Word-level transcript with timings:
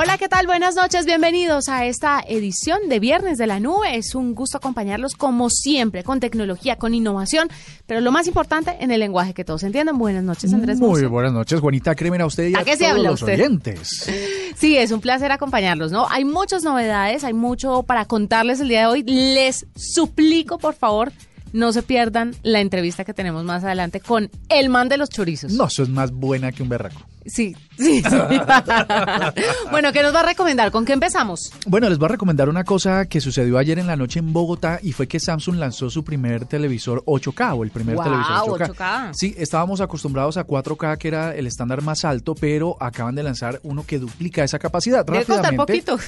Hola, 0.00 0.16
¿qué 0.16 0.28
tal? 0.28 0.46
Buenas 0.46 0.76
noches, 0.76 1.06
bienvenidos 1.06 1.68
a 1.68 1.84
esta 1.84 2.22
edición 2.24 2.88
de 2.88 3.00
Viernes 3.00 3.36
de 3.36 3.48
la 3.48 3.58
Nube. 3.58 3.96
Es 3.96 4.14
un 4.14 4.32
gusto 4.32 4.58
acompañarlos 4.58 5.14
como 5.14 5.50
siempre, 5.50 6.04
con 6.04 6.20
tecnología, 6.20 6.76
con 6.76 6.94
innovación, 6.94 7.48
pero 7.84 8.00
lo 8.00 8.12
más 8.12 8.28
importante, 8.28 8.76
en 8.78 8.92
el 8.92 9.00
lenguaje 9.00 9.34
que 9.34 9.44
todos 9.44 9.64
entiendan. 9.64 9.98
Buenas 9.98 10.22
noches, 10.22 10.54
Andrés. 10.54 10.78
Muy 10.78 11.04
buenas 11.06 11.32
noches, 11.32 11.58
Juanita 11.58 11.96
Kremer, 11.96 12.22
a 12.22 12.26
usted 12.26 12.46
y 12.46 12.54
a, 12.54 12.60
¿A 12.60 12.64
qué 12.64 12.76
se 12.76 12.86
habla 12.86 13.10
los 13.10 13.22
usted? 13.22 13.34
oyentes. 13.34 14.08
Sí, 14.58 14.76
es 14.76 14.90
un 14.90 15.00
placer 15.00 15.30
acompañarlos, 15.30 15.92
¿no? 15.92 16.08
Hay 16.10 16.24
muchas 16.24 16.64
novedades, 16.64 17.22
hay 17.22 17.32
mucho 17.32 17.84
para 17.84 18.06
contarles 18.06 18.58
el 18.58 18.68
día 18.68 18.80
de 18.80 18.86
hoy. 18.86 19.02
Les 19.04 19.66
suplico, 19.76 20.58
por 20.58 20.74
favor, 20.74 21.12
no 21.52 21.72
se 21.72 21.82
pierdan 21.82 22.34
la 22.42 22.60
entrevista 22.60 23.04
que 23.04 23.14
tenemos 23.14 23.44
más 23.44 23.64
adelante 23.64 24.00
con 24.00 24.30
el 24.48 24.68
man 24.68 24.88
de 24.88 24.96
los 24.96 25.10
chorizos. 25.10 25.52
No, 25.52 25.66
eso 25.66 25.82
es 25.82 25.88
más 25.88 26.10
buena 26.10 26.52
que 26.52 26.62
un 26.62 26.68
berraco. 26.68 27.00
Sí, 27.28 27.54
sí, 27.76 28.02
sí. 28.02 28.16
bueno, 29.70 29.92
¿qué 29.92 30.02
nos 30.02 30.14
va 30.14 30.20
a 30.20 30.26
recomendar? 30.26 30.70
¿Con 30.70 30.84
qué 30.84 30.94
empezamos? 30.94 31.52
Bueno, 31.66 31.88
les 31.88 31.98
voy 31.98 32.06
a 32.06 32.08
recomendar 32.08 32.48
una 32.48 32.64
cosa 32.64 33.06
que 33.06 33.20
sucedió 33.20 33.58
ayer 33.58 33.78
en 33.78 33.86
la 33.86 33.96
noche 33.96 34.20
en 34.20 34.32
Bogotá 34.32 34.80
y 34.82 34.92
fue 34.92 35.06
que 35.06 35.20
Samsung 35.20 35.56
lanzó 35.56 35.90
su 35.90 36.04
primer 36.04 36.46
televisor 36.46 37.04
8K 37.04 37.58
o 37.58 37.64
el 37.64 37.70
primer 37.70 37.98
televisor 37.98 38.60
8K. 38.60 38.74
8K. 38.74 39.10
Sí, 39.12 39.34
estábamos 39.36 39.80
acostumbrados 39.80 40.38
a 40.38 40.46
4K 40.46 40.96
que 40.96 41.08
era 41.08 41.34
el 41.34 41.46
estándar 41.46 41.82
más 41.82 42.04
alto, 42.04 42.34
pero 42.34 42.76
acaban 42.80 43.14
de 43.14 43.22
lanzar 43.22 43.60
uno 43.62 43.84
que 43.84 43.98
duplica 43.98 44.42
esa 44.42 44.58
capacidad. 44.58 45.04
Contar 45.04 45.26
Rápidamente, 45.28 45.56
poquito. 45.56 45.98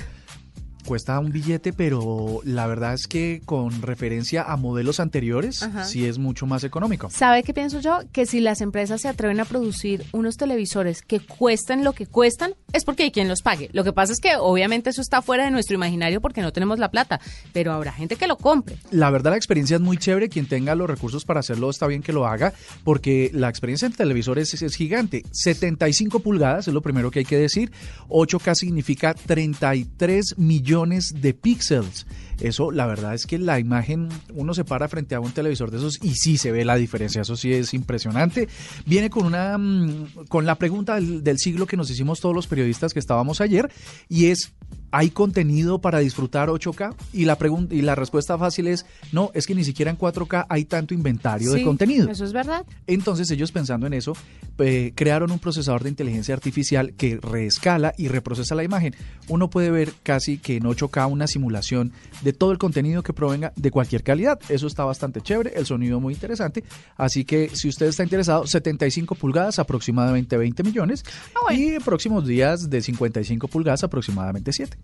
Cuesta 0.85 1.19
un 1.19 1.31
billete, 1.33 1.73
pero 1.73 2.41
la 2.45 2.67
verdad 2.67 2.95
es 2.95 3.07
que 3.07 3.43
con 3.45 3.83
referencia 3.83 4.43
a 4.43 4.57
modelos 4.57 5.01
anteriores, 5.01 5.63
Ajá. 5.63 5.85
sí 5.85 6.07
es 6.07 6.19
mucho 6.19 6.47
más 6.47 6.65
económico. 6.65 7.11
¿Sabe 7.11 7.43
qué 7.43 7.53
pienso 7.53 7.81
yo? 7.81 8.01
Que 8.13 8.27
si 8.27 8.41
las 8.41 8.61
empresas 8.61 9.03
se 9.03 9.09
atreven 9.09 9.41
a 9.41 9.45
producir 9.45 10.05
unos 10.13 10.37
televisores 10.37 11.03
que 11.03 11.21
cuesten 11.21 11.85
lo 11.85 11.93
que 11.93 12.07
cuestan, 12.07 12.55
es 12.73 12.85
porque 12.85 13.05
hay 13.05 13.11
quien 13.11 13.29
los 13.29 13.43
pague. 13.43 13.69
Lo 13.73 13.85
que 13.85 13.93
pasa 13.93 14.13
es 14.13 14.21
que 14.21 14.37
obviamente 14.37 14.91
eso 14.91 15.03
está 15.03 15.23
fuera 15.23 15.45
de 15.45 15.51
nuestro 15.51 15.75
imaginario 15.75 16.21
porque 16.21 16.43
no 16.43 16.53
tenemos 16.53 16.79
la 16.79 16.91
plata, 16.91 17.21
pero 17.53 17.73
habrá 17.73 17.93
gente 17.93 18.17
que 18.17 18.27
lo 18.27 18.37
compre. 18.37 18.77
La 18.91 19.11
verdad 19.11 19.33
la 19.33 19.37
experiencia 19.37 19.77
es 19.77 19.83
muy 19.83 19.99
chévere, 19.99 20.29
quien 20.29 20.47
tenga 20.47 20.75
los 20.75 20.89
recursos 20.89 21.25
para 21.25 21.41
hacerlo 21.41 21.71
está 21.71 21.87
bien 21.87 22.03
que 22.03 22.13
lo 22.13 22.27
haga, 22.27 22.53
porque 22.85 23.31
la 23.35 23.49
experiencia 23.49 23.87
en 23.87 23.93
televisores 23.93 24.55
es, 24.55 24.63
es 24.63 24.77
gigante. 24.77 25.25
75 25.33 26.21
pulgadas 26.21 26.69
es 26.69 26.75
lo 26.75 26.83
primero 26.83 27.11
que 27.11 27.21
hay 27.21 27.25
que 27.25 27.39
decir, 27.39 27.71
8K 28.09 28.55
significa 28.55 29.15
33 29.15 30.39
millones 30.39 30.70
de 31.13 31.33
píxeles. 31.33 32.07
Eso, 32.41 32.71
la 32.71 32.87
verdad 32.87 33.15
es 33.15 33.27
que 33.27 33.39
la 33.39 33.59
imagen, 33.59 34.09
uno 34.35 34.55
se 34.55 34.65
para 34.65 34.89
frente 34.89 35.15
a 35.15 35.21
un 35.21 35.33
televisor 35.33 35.71
de 35.71 35.79
esos 35.79 36.03
y 36.03 36.15
sí 36.15 36.39
se 36.39 36.53
ve 36.53 36.65
la 36.65 36.77
diferencia, 36.77 37.23
eso 37.23 37.37
sí 37.37 37.53
es 37.53 37.75
impresionante. 37.75 38.49
Viene 38.87 39.11
con 39.11 39.27
una, 39.27 39.57
mm, 39.59 40.27
con 40.29 40.47
la 40.47 40.57
pregunta 40.57 40.95
del, 40.95 41.23
del 41.23 41.39
siglo 41.39 41.67
que 41.67 41.77
nos 41.77 41.91
hicimos 41.91 42.21
todos 42.21 42.35
los 42.35 42.47
periodistas 42.47 42.93
que 42.93 42.99
estábamos 42.99 43.41
ayer, 43.41 43.71
y 44.09 44.27
es, 44.27 44.53
¿hay 44.91 45.11
contenido 45.11 45.81
para 45.81 45.99
disfrutar 45.99 46.49
8K? 46.49 46.95
Y 47.13 47.25
la, 47.25 47.37
pregunta 47.37 47.75
y 47.75 47.83
la 47.83 47.95
respuesta 47.95 48.39
fácil 48.39 48.67
es, 48.67 48.87
no, 49.13 49.31
es 49.35 49.47
que 49.47 49.55
ni 49.55 49.65
siquiera 49.65 49.91
en 49.91 49.99
4K 49.99 50.47
hay 50.49 50.65
tanto 50.65 50.95
inventario 50.95 51.53
de 51.53 51.63
contenido. 51.63 52.11
Eso 52.11 52.25
es 52.25 52.33
verdad. 52.33 52.67
Entonces 52.87 53.31
ellos 53.31 53.53
pensando 53.53 53.87
en 53.87 53.95
eso, 53.95 54.15
eh, 54.59 54.93
crearon 54.95 55.31
un 55.31 55.39
procesador 55.39 55.83
de 55.83 55.91
inteligencia 55.91 56.35
artificial 56.35 56.93
que 56.95 57.19
reescala 57.21 57.95
y 57.97 58.09
reprocesa 58.09 58.55
la 58.55 58.65
imagen. 58.65 58.95
Uno 59.29 59.51
puede 59.51 59.71
ver 59.71 59.93
casi 60.03 60.39
que 60.39 60.57
en 60.57 60.65
8K 60.65 61.11
una 61.11 61.27
simulación 61.27 61.93
de 62.23 62.30
todo 62.33 62.53
el 62.53 62.59
contenido 62.59 63.03
que 63.03 63.13
provenga 63.13 63.53
de 63.57 63.71
cualquier 63.71 64.03
calidad. 64.03 64.39
Eso 64.49 64.67
está 64.67 64.85
bastante 64.85 65.21
chévere, 65.21 65.53
el 65.57 65.67
sonido 65.67 66.01
muy 66.01 66.15
interesante. 66.15 66.65
Así 66.97 67.25
que 67.25 67.51
si 67.55 67.69
usted 67.69 67.87
está 67.87 68.03
interesado, 68.03 68.47
75 68.47 69.15
pulgadas, 69.15 69.59
aproximadamente 69.59 70.37
20 70.37 70.63
millones. 70.63 71.05
Ah, 71.35 71.41
bueno. 71.43 71.61
Y 71.61 71.69
en 71.75 71.83
próximos 71.83 72.27
días 72.27 72.71
de 72.71 72.81
55 72.81 73.49
pulgadas, 73.49 73.85
aproximadamente 73.85 74.53
7. 74.53 74.77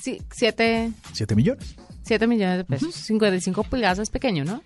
Sí, 0.00 0.22
7 0.34 0.92
7 1.12 1.34
millones. 1.34 1.76
millones 2.26 2.58
de 2.58 2.64
pesos. 2.64 2.94
55 2.94 3.64
pulgadas 3.64 3.98
es 3.98 4.10
pequeño, 4.10 4.44
¿no? 4.44 4.62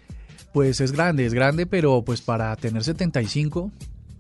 Pues 0.53 0.81
es 0.81 0.93
grande, 0.93 1.25
es 1.25 1.33
grande, 1.33 1.67
pero 1.67 2.03
pues 2.05 2.21
para 2.21 2.55
tener 2.57 2.85
75, 2.85 3.71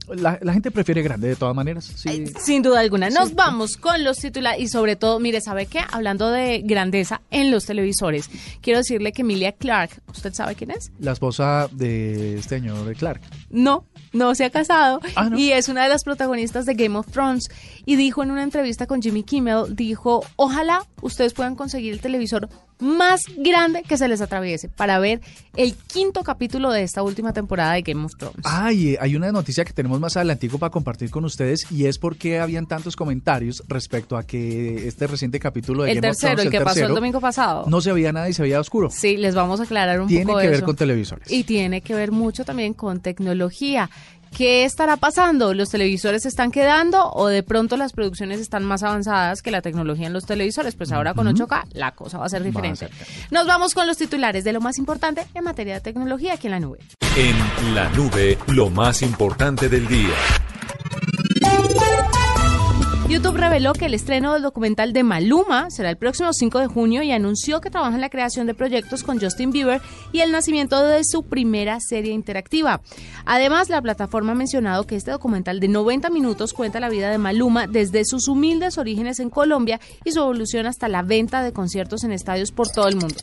la, 0.08 0.38
la 0.42 0.52
gente 0.52 0.70
prefiere 0.70 1.02
grande 1.02 1.28
de 1.28 1.36
todas 1.36 1.54
maneras. 1.54 1.84
Sí. 1.84 2.08
Ay, 2.08 2.32
Sin 2.38 2.62
duda 2.62 2.80
alguna. 2.80 3.10
Nos 3.10 3.34
vamos 3.34 3.76
con 3.76 4.04
los 4.04 4.18
titulares 4.18 4.60
y 4.62 4.68
sobre 4.68 4.96
todo, 4.96 5.20
mire, 5.20 5.40
¿sabe 5.40 5.66
qué? 5.66 5.80
Hablando 5.90 6.30
de 6.30 6.62
grandeza 6.64 7.22
en 7.30 7.50
los 7.50 7.66
televisores, 7.66 8.28
quiero 8.60 8.78
decirle 8.78 9.12
que 9.12 9.22
Emilia 9.22 9.52
Clark, 9.52 10.02
¿usted 10.08 10.32
sabe 10.34 10.54
quién 10.54 10.70
es? 10.70 10.90
La 10.98 11.12
esposa 11.12 11.68
de 11.72 12.36
este 12.38 12.60
señor 12.60 12.94
Clark. 12.96 13.20
No, 13.50 13.86
no 14.12 14.34
se 14.34 14.44
ha 14.44 14.50
casado 14.50 15.00
Ah, 15.16 15.30
¿no? 15.30 15.38
y 15.38 15.52
es 15.52 15.68
una 15.68 15.82
de 15.84 15.88
las 15.88 16.04
protagonistas 16.04 16.66
de 16.66 16.74
Game 16.74 16.98
of 16.98 17.06
Thrones 17.10 17.48
y 17.86 17.96
dijo 17.96 18.22
en 18.22 18.30
una 18.30 18.42
entrevista 18.42 18.86
con 18.86 19.00
Jimmy 19.02 19.22
Kimmel, 19.22 19.74
dijo, 19.76 20.24
ojalá 20.36 20.84
ustedes 21.00 21.34
puedan 21.34 21.54
conseguir 21.56 21.92
el 21.92 22.00
televisor 22.00 22.48
más 22.78 23.20
grande 23.36 23.82
que 23.84 23.96
se 23.96 24.08
les 24.08 24.20
atraviese 24.20 24.68
para 24.68 24.98
ver 24.98 25.20
el 25.56 25.74
quinto 25.74 26.24
capítulo 26.24 26.72
de 26.72 26.82
esta 26.82 27.02
última 27.04 27.32
temporada 27.32 27.74
de 27.74 27.82
Game 27.82 28.04
of 28.04 28.12
Thrones. 28.18 28.40
Ay, 28.44 28.94
eh, 28.94 28.98
hay 29.00 29.14
una 29.14 29.30
noticia 29.30 29.64
que 29.64 29.72
tenemos 29.72 30.00
más 30.00 30.16
adelantico 30.16 30.58
para 30.58 30.70
compartir 30.70 31.08
con 31.10 31.24
ustedes 31.24 31.70
y 31.70 31.86
es 31.86 31.98
porque 31.98 32.40
habían 32.40 32.66
tantos 32.66 32.96
comentarios 32.96 33.62
respecto 33.68 34.16
a 34.16 34.24
que 34.24 34.88
este 34.88 35.06
reciente 35.06 35.38
capítulo 35.38 35.84
de 35.84 35.92
el 35.92 36.00
Game 36.00 36.08
of 36.10 36.16
tercero, 36.16 36.34
Thrones, 36.42 36.46
el 36.46 36.58
que 36.58 36.64
pasó 36.64 36.86
el 36.86 36.94
domingo 36.94 37.20
pasado. 37.20 37.64
no 37.68 37.80
se 37.80 37.92
veía 37.92 38.12
nada 38.12 38.28
y 38.28 38.32
se 38.32 38.42
veía 38.42 38.58
oscuro. 38.58 38.90
Sí, 38.90 39.16
les 39.16 39.34
vamos 39.36 39.60
a 39.60 39.62
aclarar 39.62 40.00
un 40.00 40.08
Tiene 40.08 40.26
poco 40.26 40.38
que 40.38 40.44
de 40.44 40.48
ver 40.50 40.56
eso. 40.56 40.66
con 40.66 40.74
televisores. 40.76 41.30
Y 41.30 41.44
tiene 41.44 41.82
que 41.82 41.94
ver 41.94 42.10
mucho 42.10 42.44
también 42.44 42.74
con 42.74 42.98
tecnología. 43.00 43.90
¿Qué 44.36 44.64
estará 44.64 44.96
pasando? 44.96 45.52
¿Los 45.52 45.68
televisores 45.68 46.22
se 46.22 46.28
están 46.28 46.50
quedando 46.50 47.10
o 47.12 47.26
de 47.26 47.42
pronto 47.42 47.76
las 47.76 47.92
producciones 47.92 48.40
están 48.40 48.64
más 48.64 48.82
avanzadas 48.82 49.42
que 49.42 49.50
la 49.50 49.60
tecnología 49.60 50.06
en 50.06 50.14
los 50.14 50.24
televisores? 50.24 50.74
Pues 50.74 50.90
ahora 50.90 51.12
con 51.12 51.26
8K 51.26 51.64
la 51.74 51.92
cosa 51.92 52.16
va 52.16 52.26
a 52.26 52.28
ser 52.30 52.42
diferente. 52.42 52.88
ser 52.88 52.90
Nos 53.30 53.46
vamos 53.46 53.74
con 53.74 53.86
los 53.86 53.98
titulares 53.98 54.42
de 54.44 54.54
lo 54.54 54.60
más 54.60 54.78
importante 54.78 55.26
en 55.34 55.44
materia 55.44 55.74
de 55.74 55.80
tecnología 55.80 56.34
aquí 56.34 56.46
en 56.46 56.52
la 56.52 56.60
nube. 56.60 56.78
En 57.14 57.74
La 57.74 57.90
Nube, 57.90 58.38
lo 58.46 58.70
más 58.70 59.02
importante 59.02 59.68
del 59.68 59.86
día. 59.86 60.14
YouTube 63.12 63.36
reveló 63.36 63.74
que 63.74 63.84
el 63.84 63.92
estreno 63.92 64.32
del 64.32 64.40
documental 64.40 64.94
de 64.94 65.02
Maluma 65.02 65.70
será 65.70 65.90
el 65.90 65.98
próximo 65.98 66.32
5 66.32 66.60
de 66.60 66.66
junio 66.66 67.02
y 67.02 67.12
anunció 67.12 67.60
que 67.60 67.68
trabaja 67.68 67.94
en 67.94 68.00
la 68.00 68.08
creación 68.08 68.46
de 68.46 68.54
proyectos 68.54 69.02
con 69.02 69.20
Justin 69.20 69.50
Bieber 69.50 69.82
y 70.12 70.20
el 70.20 70.32
nacimiento 70.32 70.82
de 70.82 71.04
su 71.04 71.22
primera 71.22 71.78
serie 71.80 72.14
interactiva. 72.14 72.80
Además, 73.26 73.68
la 73.68 73.82
plataforma 73.82 74.32
ha 74.32 74.34
mencionado 74.34 74.86
que 74.86 74.96
este 74.96 75.10
documental 75.10 75.60
de 75.60 75.68
90 75.68 76.08
minutos 76.08 76.54
cuenta 76.54 76.80
la 76.80 76.88
vida 76.88 77.10
de 77.10 77.18
Maluma 77.18 77.66
desde 77.66 78.06
sus 78.06 78.28
humildes 78.28 78.78
orígenes 78.78 79.20
en 79.20 79.28
Colombia 79.28 79.78
y 80.06 80.12
su 80.12 80.20
evolución 80.20 80.64
hasta 80.64 80.88
la 80.88 81.02
venta 81.02 81.42
de 81.42 81.52
conciertos 81.52 82.04
en 82.04 82.12
estadios 82.12 82.50
por 82.50 82.70
todo 82.70 82.88
el 82.88 82.96
mundo. 82.96 83.16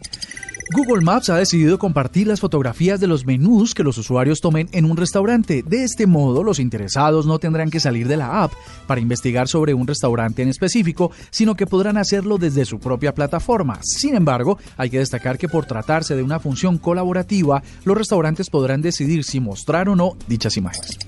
Google 0.71 1.01
Maps 1.01 1.31
ha 1.31 1.35
decidido 1.35 1.79
compartir 1.79 2.27
las 2.27 2.39
fotografías 2.39 2.99
de 2.99 3.07
los 3.07 3.25
menús 3.25 3.73
que 3.73 3.81
los 3.81 3.97
usuarios 3.97 4.39
tomen 4.39 4.69
en 4.71 4.85
un 4.85 4.97
restaurante. 4.97 5.63
De 5.65 5.83
este 5.83 6.05
modo, 6.05 6.43
los 6.43 6.59
interesados 6.59 7.25
no 7.25 7.39
tendrán 7.39 7.71
que 7.71 7.79
salir 7.79 8.07
de 8.07 8.17
la 8.17 8.43
app 8.43 8.53
para 8.85 9.01
investigar 9.01 9.47
sobre 9.47 9.73
un 9.73 9.87
restaurante 9.87 10.43
en 10.43 10.49
específico, 10.49 11.09
sino 11.31 11.55
que 11.55 11.65
podrán 11.65 11.97
hacerlo 11.97 12.37
desde 12.37 12.65
su 12.65 12.79
propia 12.79 13.15
plataforma. 13.15 13.79
Sin 13.81 14.13
embargo, 14.13 14.59
hay 14.77 14.91
que 14.91 14.99
destacar 14.99 15.39
que 15.39 15.49
por 15.49 15.65
tratarse 15.65 16.15
de 16.15 16.21
una 16.21 16.39
función 16.39 16.77
colaborativa, 16.77 17.63
los 17.83 17.97
restaurantes 17.97 18.51
podrán 18.51 18.83
decidir 18.83 19.23
si 19.23 19.39
mostrar 19.39 19.89
o 19.89 19.95
no 19.95 20.17
dichas 20.27 20.55
imágenes. 20.55 20.99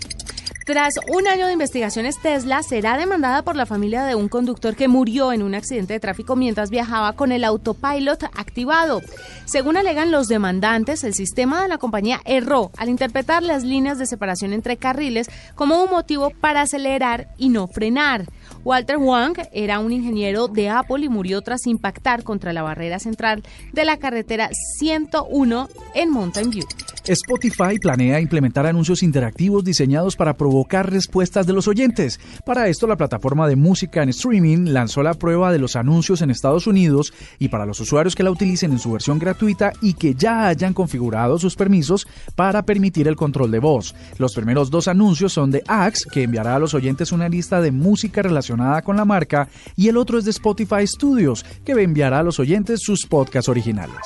Tras 0.71 0.93
un 1.09 1.27
año 1.27 1.47
de 1.47 1.51
investigaciones, 1.51 2.17
Tesla 2.21 2.63
será 2.63 2.95
demandada 2.95 3.41
por 3.41 3.57
la 3.57 3.65
familia 3.65 4.05
de 4.05 4.15
un 4.15 4.29
conductor 4.29 4.73
que 4.73 4.87
murió 4.87 5.33
en 5.33 5.43
un 5.43 5.53
accidente 5.53 5.91
de 5.91 5.99
tráfico 5.99 6.37
mientras 6.37 6.69
viajaba 6.69 7.11
con 7.11 7.33
el 7.33 7.43
autopilot 7.43 8.23
activado. 8.23 9.01
Según 9.43 9.75
alegan 9.75 10.11
los 10.11 10.29
demandantes, 10.29 11.03
el 11.03 11.13
sistema 11.13 11.61
de 11.61 11.67
la 11.67 11.77
compañía 11.77 12.21
erró 12.23 12.71
al 12.77 12.87
interpretar 12.87 13.43
las 13.43 13.65
líneas 13.65 13.99
de 13.99 14.05
separación 14.05 14.53
entre 14.53 14.77
carriles 14.77 15.29
como 15.55 15.83
un 15.83 15.89
motivo 15.89 16.29
para 16.29 16.61
acelerar 16.61 17.27
y 17.37 17.49
no 17.49 17.67
frenar. 17.67 18.27
Walter 18.63 18.97
Wang 18.97 19.37
era 19.51 19.79
un 19.79 19.91
ingeniero 19.91 20.47
de 20.47 20.69
Apple 20.69 21.05
y 21.05 21.09
murió 21.09 21.41
tras 21.41 21.65
impactar 21.65 22.23
contra 22.23 22.53
la 22.53 22.61
barrera 22.61 22.99
central 22.99 23.43
de 23.73 23.85
la 23.85 23.97
carretera 23.97 24.49
101 24.77 25.69
en 25.95 26.09
Mountain 26.11 26.49
View. 26.51 26.65
Spotify 27.07 27.79
planea 27.81 28.21
implementar 28.21 28.67
anuncios 28.67 29.01
interactivos 29.01 29.63
diseñados 29.63 30.15
para 30.15 30.35
provocar 30.35 30.91
respuestas 30.91 31.47
de 31.47 31.53
los 31.53 31.67
oyentes. 31.67 32.19
Para 32.45 32.67
esto, 32.67 32.85
la 32.85 32.95
plataforma 32.95 33.47
de 33.47 33.55
música 33.55 34.03
en 34.03 34.09
streaming 34.09 34.67
lanzó 34.67 35.01
la 35.01 35.15
prueba 35.15 35.51
de 35.51 35.57
los 35.57 35.75
anuncios 35.75 36.21
en 36.21 36.29
Estados 36.29 36.67
Unidos 36.67 37.11
y 37.39 37.47
para 37.47 37.65
los 37.65 37.79
usuarios 37.79 38.15
que 38.15 38.21
la 38.21 38.29
utilicen 38.29 38.71
en 38.71 38.79
su 38.79 38.91
versión 38.91 39.17
gratuita 39.17 39.73
y 39.81 39.95
que 39.95 40.13
ya 40.13 40.47
hayan 40.47 40.75
configurado 40.75 41.39
sus 41.39 41.55
permisos 41.55 42.07
para 42.35 42.63
permitir 42.63 43.07
el 43.07 43.15
control 43.15 43.49
de 43.49 43.59
voz. 43.59 43.95
Los 44.19 44.35
primeros 44.35 44.69
dos 44.69 44.87
anuncios 44.87 45.33
son 45.33 45.49
de 45.49 45.63
Axe, 45.67 46.07
que 46.11 46.23
enviará 46.23 46.55
a 46.55 46.59
los 46.59 46.75
oyentes 46.75 47.11
una 47.11 47.29
lista 47.29 47.61
de 47.61 47.71
música 47.71 48.21
relacionada 48.21 48.40
con 48.83 48.95
la 48.95 49.05
marca, 49.05 49.47
y 49.75 49.87
el 49.87 49.97
otro 49.97 50.17
es 50.17 50.25
de 50.25 50.31
Spotify 50.31 50.85
Studios, 50.85 51.45
que 51.65 51.71
enviará 51.71 52.19
a 52.19 52.23
los 52.23 52.39
oyentes 52.39 52.81
sus 52.81 53.05
podcasts 53.05 53.49
originales. 53.49 53.97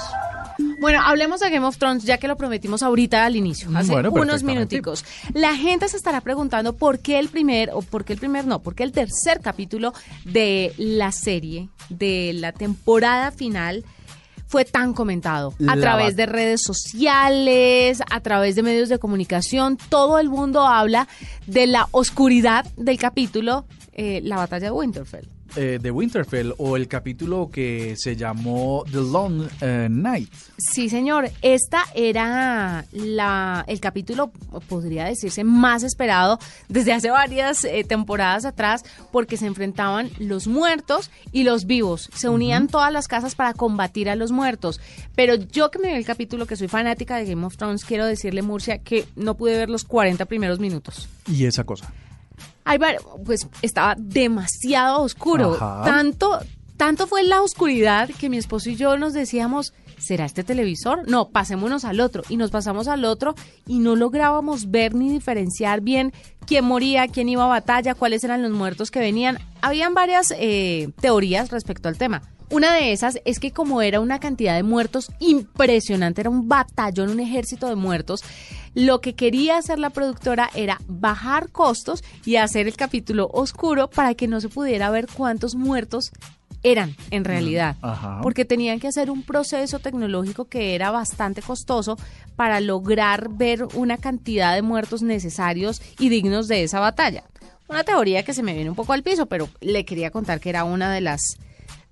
Bueno, 0.79 1.01
hablemos 1.03 1.39
de 1.39 1.49
Game 1.49 1.65
of 1.65 1.77
Thrones, 1.77 2.03
ya 2.03 2.17
que 2.17 2.27
lo 2.27 2.37
prometimos 2.37 2.83
ahorita 2.83 3.25
al 3.25 3.35
inicio, 3.35 3.69
hace 3.75 3.91
Bueno, 3.91 4.11
unos 4.11 4.43
minuticos. 4.43 5.03
La 5.33 5.55
gente 5.55 5.87
se 5.87 5.97
estará 5.97 6.21
preguntando 6.21 6.73
por 6.73 6.99
qué 6.99 7.17
el 7.17 7.29
primer, 7.29 7.71
o 7.73 7.81
por 7.81 8.05
qué 8.05 8.13
el 8.13 8.19
primer 8.19 8.45
no, 8.45 8.61
por 8.61 8.75
qué 8.75 8.83
el 8.83 8.91
tercer 8.91 9.41
capítulo 9.41 9.93
de 10.25 10.73
la 10.77 11.11
serie, 11.11 11.69
de 11.89 12.33
la 12.35 12.51
temporada 12.51 13.31
final, 13.31 13.83
fue 14.47 14.63
tan 14.63 14.93
comentado 14.93 15.53
a 15.67 15.75
través 15.75 16.15
de 16.15 16.27
redes 16.27 16.61
sociales, 16.63 18.01
a 18.11 18.19
través 18.19 18.55
de 18.55 18.63
medios 18.63 18.89
de 18.89 18.99
comunicación. 18.99 19.77
Todo 19.89 20.19
el 20.19 20.29
mundo 20.29 20.61
habla 20.61 21.07
de 21.47 21.67
la 21.67 21.87
oscuridad 21.91 22.65
del 22.77 22.97
capítulo, 22.97 23.65
eh, 23.95 24.21
la 24.23 24.35
batalla 24.35 24.67
de 24.67 24.71
Winterfell. 24.71 25.27
Eh, 25.55 25.79
de 25.81 25.89
Winterfell 25.89 26.53
o 26.57 26.75
el 26.75 26.89
capítulo 26.89 27.49
que 27.49 27.95
se 27.97 28.17
llamó 28.17 28.83
The 28.91 28.97
Long 28.97 29.47
eh, 29.61 29.87
Night. 29.89 30.29
Sí, 30.57 30.89
señor. 30.89 31.29
Esta 31.41 31.83
era 31.93 32.85
la, 32.91 33.63
el 33.67 33.79
capítulo, 33.79 34.31
podría 34.67 35.05
decirse, 35.05 35.45
más 35.45 35.83
esperado 35.83 36.39
desde 36.67 36.91
hace 36.91 37.09
varias 37.09 37.63
eh, 37.63 37.85
temporadas 37.87 38.43
atrás, 38.43 38.83
porque 39.13 39.37
se 39.37 39.45
enfrentaban 39.45 40.09
los 40.19 40.47
muertos 40.47 41.09
y 41.31 41.43
los 41.43 41.65
vivos. 41.65 42.09
Se 42.13 42.27
unían 42.27 42.67
todas 42.67 42.91
las 42.91 43.07
casas 43.07 43.35
para 43.35 43.53
combatir 43.53 44.09
a 44.09 44.15
los 44.15 44.33
muertos. 44.33 44.81
Pero 45.15 45.35
yo 45.35 45.71
que 45.71 45.79
me 45.79 45.87
vi 45.87 45.93
el 45.93 46.05
capítulo, 46.05 46.47
que 46.47 46.57
soy 46.57 46.67
fanática 46.67 47.15
de 47.15 47.27
Game 47.27 47.45
of 47.45 47.55
Thrones, 47.55 47.85
quiero 47.85 48.05
decirle, 48.05 48.41
Murcia, 48.41 48.79
que 48.79 49.05
no 49.15 49.37
pude 49.37 49.57
ver 49.57 49.69
los 49.69 49.85
40 49.85 50.25
primeros 50.25 50.59
minutos. 50.59 51.07
Y 51.27 51.45
esa 51.45 51.63
cosa. 51.63 51.93
Var- 52.65 52.97
pues 53.25 53.47
estaba 53.61 53.95
demasiado 53.97 55.01
oscuro. 55.01 55.53
Ajá. 55.55 55.83
Tanto, 55.85 56.39
tanto 56.77 57.07
fue 57.07 57.23
la 57.23 57.41
oscuridad 57.41 58.09
que 58.19 58.29
mi 58.29 58.37
esposo 58.37 58.69
y 58.69 58.75
yo 58.75 58.97
nos 58.97 59.13
decíamos, 59.13 59.73
¿será 59.99 60.25
este 60.25 60.43
televisor? 60.43 61.07
No, 61.07 61.29
pasémonos 61.29 61.85
al 61.85 61.99
otro. 61.99 62.23
Y 62.29 62.37
nos 62.37 62.51
pasamos 62.51 62.87
al 62.87 63.05
otro 63.05 63.35
y 63.67 63.79
no 63.79 63.95
lográbamos 63.95 64.71
ver 64.71 64.93
ni 64.95 65.09
diferenciar 65.09 65.81
bien 65.81 66.11
quién 66.45 66.65
moría, 66.65 67.07
quién 67.07 67.29
iba 67.29 67.45
a 67.45 67.47
batalla, 67.47 67.95
cuáles 67.95 68.23
eran 68.23 68.41
los 68.41 68.51
muertos 68.51 68.91
que 68.91 68.99
venían. 68.99 69.39
Habían 69.61 69.93
varias 69.93 70.33
eh, 70.37 70.89
teorías 70.99 71.49
respecto 71.51 71.87
al 71.87 71.97
tema. 71.97 72.21
Una 72.49 72.73
de 72.73 72.91
esas 72.91 73.19
es 73.25 73.39
que 73.39 73.51
como 73.51 73.81
era 73.81 73.99
una 73.99 74.19
cantidad 74.19 74.55
de 74.55 74.63
muertos 74.63 75.11
impresionante, 75.19 76.21
era 76.21 76.29
un 76.29 76.47
batallón, 76.47 77.09
un 77.09 77.19
ejército 77.19 77.67
de 77.67 77.75
muertos, 77.75 78.23
lo 78.75 79.01
que 79.01 79.15
quería 79.15 79.57
hacer 79.57 79.79
la 79.79 79.89
productora 79.89 80.49
era 80.53 80.79
bajar 80.87 81.49
costos 81.51 82.03
y 82.25 82.35
hacer 82.35 82.67
el 82.67 82.75
capítulo 82.75 83.29
oscuro 83.33 83.89
para 83.89 84.13
que 84.13 84.27
no 84.27 84.41
se 84.41 84.49
pudiera 84.49 84.89
ver 84.89 85.07
cuántos 85.11 85.55
muertos 85.55 86.11
eran 86.61 86.95
en 87.11 87.23
realidad. 87.25 87.77
ajá. 87.81 88.19
Porque 88.21 88.43
tenían 88.43 88.79
que 88.79 88.87
hacer 88.87 89.09
un 89.09 89.23
proceso 89.23 89.79
tecnológico 89.79 90.45
que 90.45 90.75
era 90.75 90.91
bastante 90.91 91.41
costoso 91.41 91.97
para 92.35 92.59
lograr 92.59 93.29
ver 93.29 93.65
una 93.75 93.97
cantidad 93.97 94.53
de 94.55 94.61
muertos 94.61 95.01
necesarios 95.01 95.81
y 95.99 96.09
dignos 96.09 96.47
de 96.47 96.63
esa 96.63 96.79
batalla. 96.79 97.23
Una 97.67 97.83
teoría 97.83 98.23
que 98.23 98.33
se 98.33 98.43
me 98.43 98.53
viene 98.53 98.69
un 98.69 98.75
poco 98.75 98.93
al 98.93 99.03
piso, 99.03 99.25
pero 99.27 99.47
le 99.61 99.85
quería 99.85 100.11
contar 100.11 100.39
que 100.39 100.49
era 100.49 100.63
una 100.63 100.91
de 100.91 101.01
las 101.01 101.37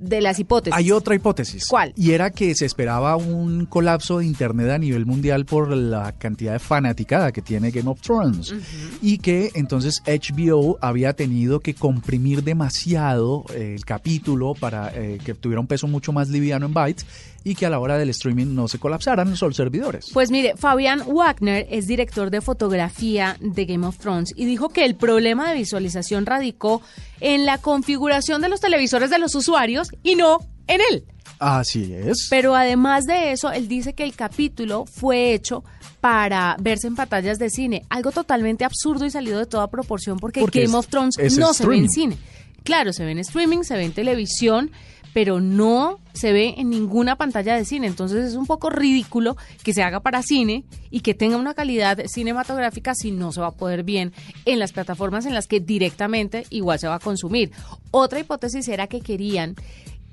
de 0.04 0.22
las 0.22 0.40
hipótesis. 0.40 0.78
Hay 0.78 0.92
otra 0.92 1.16
hipótesis. 1.16 1.66
¿Cuál? 1.68 1.94
Y 1.96 2.12
era 2.12 2.32
que 2.32 2.54
se 2.56 2.66
esperaba 2.66 3.16
un 3.16 3.66
colapso 3.66 4.20
de 4.20 4.26
Internet 4.26 4.70
a 4.72 4.78
nivel 4.78 5.06
mundial 5.06 5.46
por 5.46 5.76
la 5.76 6.12
cantidad 6.14 6.54
de 6.54 6.60
fanaticada 6.60 7.32
que 7.32 7.42
tiene 7.42 7.72
Game 7.72 7.90
of 7.90 8.02
Thrones. 8.02 8.54
Y 9.02 9.20
que 9.20 9.52
entonces 9.56 10.02
HBO 10.06 10.78
había 10.82 11.14
tenido 11.14 11.60
que 11.60 11.74
comprimir 11.74 12.44
demasiado 12.44 13.46
eh, 13.54 13.76
el 13.76 13.86
capítulo 13.86 14.54
para 14.54 14.92
eh, 14.94 15.20
que 15.24 15.34
tuviera 15.34 15.62
un 15.62 15.68
peso 15.68 15.88
mucho 15.88 16.12
más 16.12 16.30
liviano 16.30 16.66
en 16.66 16.74
bytes 16.74 17.06
y 17.44 17.56
que 17.56 17.66
a 17.66 17.70
la 17.70 17.80
hora 17.80 17.98
del 17.98 18.10
streaming 18.10 18.56
no 18.56 18.68
se 18.68 18.80
colapsaran 18.80 19.34
los 19.40 19.56
servidores. 19.56 20.10
Pues 20.14 20.32
mire, 20.32 20.56
Fabián 20.58 21.04
Wagner 21.08 21.68
es 21.70 21.88
director 21.88 22.30
de 22.32 22.40
fotografía 22.42 23.36
de 23.42 23.66
Game 23.66 23.86
of 23.86 23.98
Thrones 23.98 24.32
y 24.36 24.46
dijo 24.46 24.70
que 24.70 24.86
el 24.86 24.96
problema 24.96 25.50
de 25.50 25.56
visualización 25.58 26.26
radicó 26.26 26.82
en 27.20 27.46
la 27.46 27.58
configuración 27.58 28.42
de 28.42 28.50
los 28.50 28.62
televisores 28.62 29.10
de 29.10 29.20
los 29.20 29.36
usuarios 29.36 29.90
y 30.04 30.16
no 30.16 30.40
en 30.68 30.80
él. 30.92 31.04
Así 31.40 31.94
es. 31.94 32.28
Pero 32.30 32.56
además 32.56 33.04
de 33.06 33.32
eso, 33.34 33.52
él 33.52 33.68
dice 33.68 33.94
que 33.94 34.04
el 34.04 34.16
capítulo 34.16 34.86
fue 34.86 35.34
hecho 35.34 35.64
para 36.00 36.56
verse 36.60 36.88
en 36.88 36.96
pantallas 36.96 37.40
de 37.40 37.50
cine, 37.50 37.84
algo 37.90 38.12
totalmente 38.12 38.64
absurdo 38.66 39.06
y 39.06 39.12
salido 39.12 39.40
de 39.40 39.46
toda 39.46 39.70
proporción 39.70 40.18
porque, 40.18 40.40
Porque 40.42 40.60
Game 40.62 40.70
es- 40.72 40.76
of 40.76 40.88
Thrones 40.88 41.16
es 41.18 41.38
no 41.38 41.54
se 41.54 41.66
ve 41.68 41.78
en 41.78 41.90
cine. 41.90 42.18
Claro, 42.64 42.94
se 42.94 43.04
ve 43.04 43.12
en 43.12 43.20
streaming, 43.20 43.64
se 43.64 43.76
ve 43.76 43.84
en 43.84 43.92
televisión, 43.92 44.72
pero 45.14 45.40
no 45.40 46.00
se 46.14 46.32
ve 46.34 46.56
en 46.58 46.70
ninguna 46.70 47.16
pantalla 47.16 47.56
de 47.56 47.66
cine. 47.66 47.88
Entonces 47.88 48.26
es 48.26 48.36
un 48.36 48.46
poco 48.46 48.70
ridículo 48.70 49.38
que 49.64 49.74
se 49.74 49.84
haga 49.84 50.00
para 50.00 50.24
cine 50.24 50.66
y 50.90 51.02
que 51.02 51.14
tenga 51.14 51.38
una 51.38 51.54
calidad 51.54 52.00
cinematográfica 52.08 52.96
si 52.96 53.12
no 53.12 53.32
se 53.32 53.42
va 53.42 53.48
a 53.48 53.52
poder 53.52 53.84
bien 53.84 54.12
en 54.46 54.60
las 54.60 54.72
plataformas 54.74 55.26
en 55.26 55.34
las 55.34 55.48
que 55.48 55.60
directamente 55.60 56.46
igual 56.50 56.80
se 56.80 56.88
va 56.88 56.96
a 56.96 57.00
consumir. 57.00 57.52
Otra 57.92 58.20
hipótesis 58.20 58.68
era 58.68 58.88
que 58.88 59.02
querían 59.02 59.56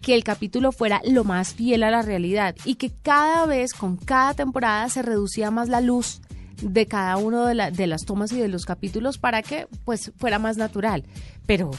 que 0.03 0.15
el 0.15 0.25
capítulo 0.25 0.73
fuera 0.73 1.01
lo 1.07 1.25
más 1.25 1.53
fiel 1.55 1.83
a 1.83 1.91
la 1.91 2.01
realidad 2.03 2.55
y 2.65 2.77
que 2.77 2.91
cada 3.03 3.45
vez, 3.47 3.75
con 3.75 3.97
cada 3.97 4.33
temporada, 4.35 4.89
se 4.89 5.03
reducía 5.03 5.51
más 5.51 5.69
la 5.69 5.81
luz 5.83 6.21
de 6.63 6.87
cada 6.87 7.17
uno 7.19 7.45
de, 7.47 7.55
la- 7.55 7.71
de 7.71 7.87
las 7.87 8.05
tomas 8.05 8.33
y 8.33 8.39
de 8.39 8.49
los 8.49 8.65
capítulos 8.65 9.19
para 9.19 9.43
que 9.43 9.67
pues 9.85 10.13
fuera 10.17 10.39
más 10.39 10.57
natural. 10.57 11.05
Pero, 11.47 11.71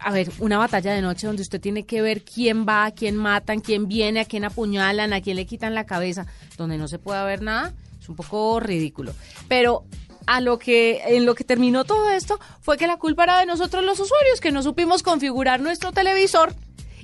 a 0.00 0.10
ver, 0.12 0.30
una 0.38 0.58
batalla 0.58 0.92
de 0.92 1.02
noche 1.02 1.26
donde 1.26 1.42
usted 1.42 1.60
tiene 1.60 1.84
que 1.84 2.00
ver 2.00 2.24
quién 2.24 2.66
va, 2.66 2.86
a 2.86 2.90
quién 2.90 3.16
matan, 3.16 3.60
quién 3.60 3.86
viene, 3.86 4.20
a 4.20 4.24
quién 4.24 4.44
apuñalan, 4.44 5.12
a 5.12 5.20
quién 5.20 5.36
le 5.36 5.46
quitan 5.46 5.74
la 5.74 5.84
cabeza, 5.84 6.26
donde 6.56 6.78
no 6.78 6.88
se 6.88 6.98
puede 6.98 7.22
ver 7.24 7.42
nada, 7.42 7.74
es 8.00 8.08
un 8.08 8.16
poco 8.16 8.60
ridículo. 8.60 9.12
Pero 9.46 9.84
a 10.26 10.40
lo 10.40 10.58
que 10.58 11.02
en 11.16 11.26
lo 11.26 11.34
que 11.34 11.44
terminó 11.44 11.84
todo 11.84 12.10
esto 12.10 12.38
fue 12.60 12.78
que 12.78 12.86
la 12.86 12.96
culpa 12.96 13.24
era 13.24 13.40
de 13.40 13.46
nosotros 13.46 13.84
los 13.84 14.00
usuarios 14.00 14.40
que 14.40 14.52
no 14.52 14.62
supimos 14.62 15.02
configurar 15.02 15.60
nuestro 15.60 15.92
televisor 15.92 16.54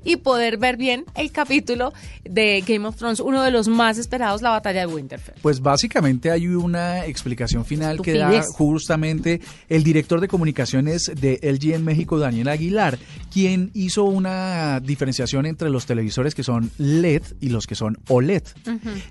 y 0.06 0.16
poder 0.16 0.56
ver 0.56 0.76
bien 0.76 1.04
el 1.16 1.32
capítulo 1.32 1.92
de 2.24 2.62
Game 2.66 2.86
of 2.86 2.96
Thrones, 2.96 3.18
uno 3.18 3.42
de 3.42 3.50
los 3.50 3.66
más 3.66 3.98
esperados, 3.98 4.40
la 4.40 4.50
batalla 4.50 4.86
de 4.86 4.86
Winterfell. 4.86 5.34
Pues 5.42 5.60
básicamente 5.60 6.30
hay 6.30 6.46
una 6.46 7.04
explicación 7.04 7.64
final 7.64 8.00
que 8.00 8.16
da 8.16 8.42
justamente 8.42 9.40
el 9.68 9.82
director 9.82 10.20
de 10.20 10.28
comunicaciones 10.28 11.10
de 11.12 11.40
LG 11.42 11.74
en 11.74 11.84
México, 11.84 12.18
Daniel 12.18 12.48
Aguilar, 12.48 12.98
quien 13.32 13.70
hizo 13.74 14.04
una 14.04 14.78
diferenciación 14.80 15.44
entre 15.44 15.70
los 15.70 15.86
televisores 15.86 16.36
que 16.36 16.44
son 16.44 16.70
LED 16.78 17.22
y 17.40 17.48
los 17.48 17.66
que 17.66 17.74
son 17.74 17.98
OLED. 18.08 18.44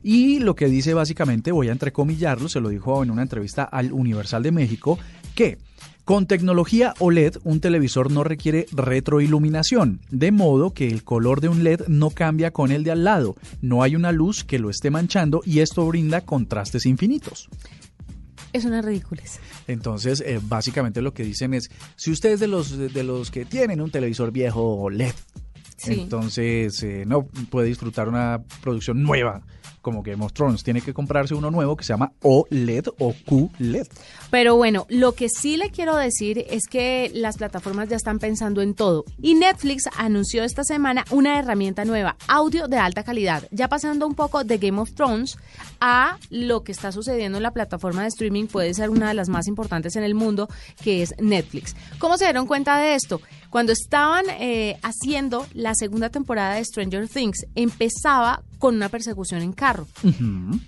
Y 0.02 0.40
lo 0.40 0.56
que 0.56 0.68
dice 0.68 0.94
básicamente, 0.94 1.52
voy 1.52 1.68
a 1.68 1.74
entrecomillarlo, 1.74 2.48
se 2.48 2.62
lo 2.62 2.70
dijo 2.70 3.04
en 3.04 3.12
una 3.12 3.22
entrevista 3.22 3.64
al 3.66 3.92
Universal 3.92 4.44
de 4.44 4.52
México, 4.52 4.98
que 5.36 5.58
con 6.06 6.28
tecnología 6.28 6.94
OLED, 7.00 7.38
un 7.44 7.60
televisor 7.60 8.12
no 8.12 8.24
requiere 8.24 8.68
retroiluminación, 8.72 10.02
de 10.12 10.32
modo 10.32 10.72
que 10.74 10.88
el 10.88 11.04
color 11.04 11.42
de 11.42 11.50
un 11.50 11.64
LED 11.64 11.88
no 11.88 12.12
cambia 12.12 12.52
con 12.52 12.72
el 12.72 12.84
de 12.84 12.92
al 12.92 13.04
lado, 13.04 13.36
no 13.62 13.82
hay 13.82 13.96
una 13.96 14.12
luz 14.12 14.44
que 14.44 14.60
lo 14.60 14.70
esté 14.70 14.92
manchando 14.92 15.42
y 15.46 15.60
esto 15.60 15.86
brinda 15.88 16.22
contrastes 16.22 16.86
infinitos. 16.86 17.50
Es 18.54 18.66
una 18.66 18.82
ridiculez. 18.82 19.40
Entonces, 19.68 20.22
eh, 20.26 20.40
básicamente 20.42 21.02
lo 21.02 21.14
que 21.14 21.24
dicen 21.24 21.54
es, 21.54 21.70
si 21.96 22.12
usted 22.12 22.34
es 22.34 22.40
de 22.40 22.48
los, 22.48 22.78
de 22.78 23.04
los 23.04 23.32
que 23.32 23.44
tienen 23.44 23.82
un 23.82 23.90
televisor 23.92 24.32
viejo 24.32 24.62
OLED, 24.78 25.14
Sí. 25.78 26.00
entonces 26.00 26.82
eh, 26.84 27.04
no 27.06 27.26
puede 27.50 27.68
disfrutar 27.68 28.08
una 28.08 28.42
producción 28.62 29.04
nueva 29.04 29.42
como 29.86 30.02
Game 30.02 30.26
of 30.26 30.34
Thrones. 30.34 30.64
Tiene 30.64 30.82
que 30.82 30.96
comprarse 30.96 31.36
uno 31.36 31.52
nuevo 31.52 31.78
que 31.78 31.84
se 31.84 31.94
llama 31.94 32.12
OLED 32.24 32.88
o 32.98 33.14
QLED. 33.14 33.86
Pero 34.32 34.56
bueno, 34.56 34.88
lo 34.90 35.12
que 35.12 35.30
sí 35.30 35.58
le 35.58 35.70
quiero 35.70 35.96
decir 35.96 36.44
es 36.50 36.64
que 36.68 37.12
las 37.14 37.38
plataformas 37.38 37.88
ya 37.88 37.96
están 37.96 38.18
pensando 38.18 38.64
en 38.64 38.74
todo. 38.74 39.06
Y 39.22 39.36
Netflix 39.36 39.84
anunció 39.96 40.44
esta 40.44 40.64
semana 40.64 41.06
una 41.12 41.38
herramienta 41.38 41.86
nueva, 41.86 42.18
audio 42.28 42.68
de 42.68 42.80
alta 42.80 43.04
calidad. 43.04 43.48
Ya 43.52 43.68
pasando 43.68 44.08
un 44.08 44.16
poco 44.16 44.44
de 44.44 44.58
Game 44.58 44.82
of 44.82 44.92
Thrones 44.96 45.38
a 45.80 46.18
lo 46.32 46.64
que 46.64 46.72
está 46.72 46.92
sucediendo 46.92 47.38
en 47.38 47.44
la 47.44 47.52
plataforma 47.52 48.02
de 48.02 48.08
streaming, 48.08 48.48
puede 48.48 48.74
ser 48.74 48.90
una 48.90 49.10
de 49.10 49.14
las 49.14 49.30
más 49.30 49.46
importantes 49.46 49.96
en 49.96 50.04
el 50.04 50.16
mundo, 50.16 50.50
que 50.84 51.04
es 51.04 51.14
Netflix. 51.20 51.76
¿Cómo 52.00 52.18
se 52.18 52.26
dieron 52.26 52.48
cuenta 52.48 52.80
de 52.80 52.96
esto? 52.96 53.22
Cuando 53.52 53.72
estaban 53.72 54.26
eh, 54.32 54.78
haciendo 54.82 55.46
la 55.54 55.76
segunda 55.76 56.10
temporada 56.10 56.56
de 56.56 56.66
Stranger 56.66 57.08
Things, 57.08 57.46
empezaba 57.54 58.42
con 58.66 58.78
una 58.78 58.90
persecución 58.90 59.44
en 59.44 59.52
carro. 59.52 59.86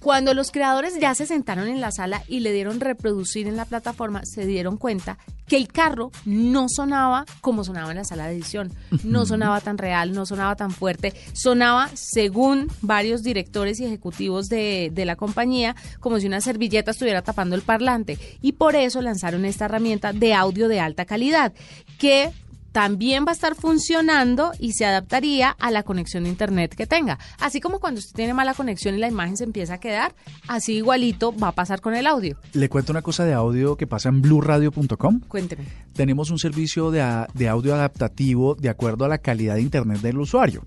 Cuando 0.02 0.36
los 0.36 0.52
creadores 0.52 1.00
ya 1.00 1.16
se 1.16 1.26
sentaron 1.26 1.68
en 1.68 1.82
la 1.82 1.92
sala 1.92 2.22
y 2.28 2.42
le 2.42 2.54
dieron 2.54 2.80
reproducir 2.80 3.48
en 3.48 3.58
la 3.58 3.66
plataforma, 3.66 4.24
se 4.24 4.46
dieron 4.46 4.78
cuenta 4.78 5.18
que 5.48 5.58
el 5.58 5.68
carro 5.68 6.12
no 6.24 6.70
sonaba 6.70 7.26
como 7.42 7.64
sonaba 7.64 7.90
en 7.90 7.98
la 7.98 8.04
sala 8.04 8.28
de 8.28 8.36
edición. 8.36 8.72
No 9.04 9.26
sonaba 9.26 9.62
tan 9.62 9.80
real, 9.80 10.14
no 10.14 10.28
sonaba 10.28 10.56
tan 10.56 10.70
fuerte. 10.70 11.12
Sonaba, 11.34 11.90
según 11.96 12.68
varios 12.82 13.24
directores 13.24 13.80
y 13.80 13.86
ejecutivos 13.86 14.48
de, 14.48 14.92
de 14.94 15.06
la 15.06 15.16
compañía, 15.16 15.76
como 16.00 16.20
si 16.20 16.28
una 16.28 16.40
servilleta 16.40 16.92
estuviera 16.92 17.24
tapando 17.24 17.56
el 17.56 17.64
parlante. 17.64 18.20
Y 18.44 18.52
por 18.52 18.76
eso 18.76 19.02
lanzaron 19.02 19.44
esta 19.44 19.66
herramienta 19.66 20.14
de 20.14 20.36
audio 20.36 20.68
de 20.68 20.80
alta 20.80 21.06
calidad, 21.06 21.52
que 21.98 22.32
también 22.78 23.26
va 23.26 23.32
a 23.32 23.34
estar 23.34 23.56
funcionando 23.56 24.52
y 24.60 24.74
se 24.74 24.86
adaptaría 24.86 25.50
a 25.50 25.72
la 25.72 25.82
conexión 25.82 26.26
de 26.26 26.30
internet 26.30 26.76
que 26.76 26.86
tenga. 26.86 27.18
Así 27.40 27.60
como 27.60 27.80
cuando 27.80 27.98
usted 27.98 28.16
tiene 28.16 28.36
mala 28.36 28.54
conexión 28.54 28.94
y 28.94 29.00
la 29.00 29.08
imagen 29.08 29.36
se 29.36 29.46
empieza 29.46 29.74
a 29.74 29.80
quedar, 29.80 30.14
así 30.48 30.76
igualito 30.76 31.36
va 31.36 31.48
a 31.48 31.52
pasar 31.54 31.82
con 31.82 31.96
el 31.96 32.06
audio. 32.06 32.38
Le 32.54 32.70
cuento 32.70 32.92
una 32.92 33.02
cosa 33.02 33.26
de 33.26 33.34
audio 33.34 33.78
que 33.78 33.88
pasa 33.88 34.10
en 34.10 34.22
blueradio.com. 34.22 35.22
Cuénteme. 35.28 35.64
Tenemos 35.98 36.30
un 36.30 36.38
servicio 36.38 36.92
de, 36.92 37.04
de 37.34 37.50
audio 37.50 37.74
adaptativo 37.74 38.56
de 38.56 38.70
acuerdo 38.70 39.04
a 39.04 39.08
la 39.08 39.18
calidad 39.18 39.56
de 39.56 39.62
internet 39.62 40.00
del 40.02 40.20
usuario. 40.20 40.64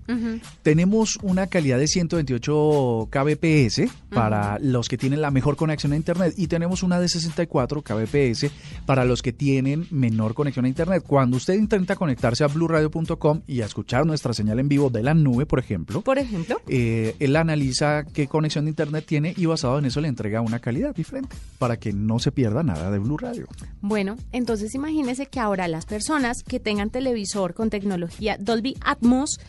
Tenemos 0.61 1.17
una 1.23 1.47
calidad 1.47 1.79
de 1.79 1.87
128 1.87 3.07
kbps 3.09 3.81
para 4.09 4.59
los 4.59 4.89
que 4.89 4.97
tienen 4.97 5.21
la 5.21 5.31
mejor 5.31 5.55
conexión 5.55 5.93
a 5.93 5.95
internet 5.95 6.33
y 6.37 6.47
tenemos 6.47 6.83
una 6.83 6.99
de 6.99 7.07
64 7.07 7.81
kbps 7.81 8.51
para 8.85 9.05
los 9.05 9.21
que 9.21 9.31
tienen 9.31 9.87
menor 9.89 10.33
conexión 10.33 10.65
a 10.65 10.67
internet. 10.67 11.03
Cuando 11.07 11.37
usted 11.37 11.53
intenta 11.53 11.95
conectarse 11.95 12.43
a 12.43 12.47
blueradio.com 12.47 13.41
y 13.47 13.61
a 13.61 13.65
escuchar 13.65 14.05
nuestra 14.05 14.33
señal 14.33 14.59
en 14.59 14.67
vivo 14.67 14.89
de 14.89 15.01
la 15.01 15.13
nube, 15.13 15.45
por 15.45 15.59
ejemplo, 15.59 16.01
Por 16.01 16.19
ejemplo, 16.19 16.61
eh, 16.67 17.15
él 17.19 17.35
analiza 17.37 18.03
qué 18.03 18.27
conexión 18.27 18.65
de 18.65 18.71
internet 18.71 19.05
tiene 19.07 19.33
y 19.37 19.45
basado 19.45 19.79
en 19.79 19.85
eso 19.85 20.01
le 20.01 20.09
entrega 20.09 20.41
una 20.41 20.59
calidad 20.59 20.93
diferente 20.93 21.35
para 21.57 21.77
que 21.77 21.93
no 21.93 22.19
se 22.19 22.31
pierda 22.31 22.63
nada 22.63 22.91
de 22.91 22.99
Blue 22.99 23.17
Radio. 23.17 23.47
Bueno, 23.81 24.17
entonces 24.31 24.75
imagínese 24.75 25.20
que 25.27 25.39
ahora 25.39 25.67
las 25.67 25.85
personas 25.85 26.43
que 26.43 26.59
tengan 26.59 26.89
televisor 26.89 27.53
con 27.53 27.69
tecnología 27.69 28.37
Dolby 28.39 28.75
Atmos 28.81 29.39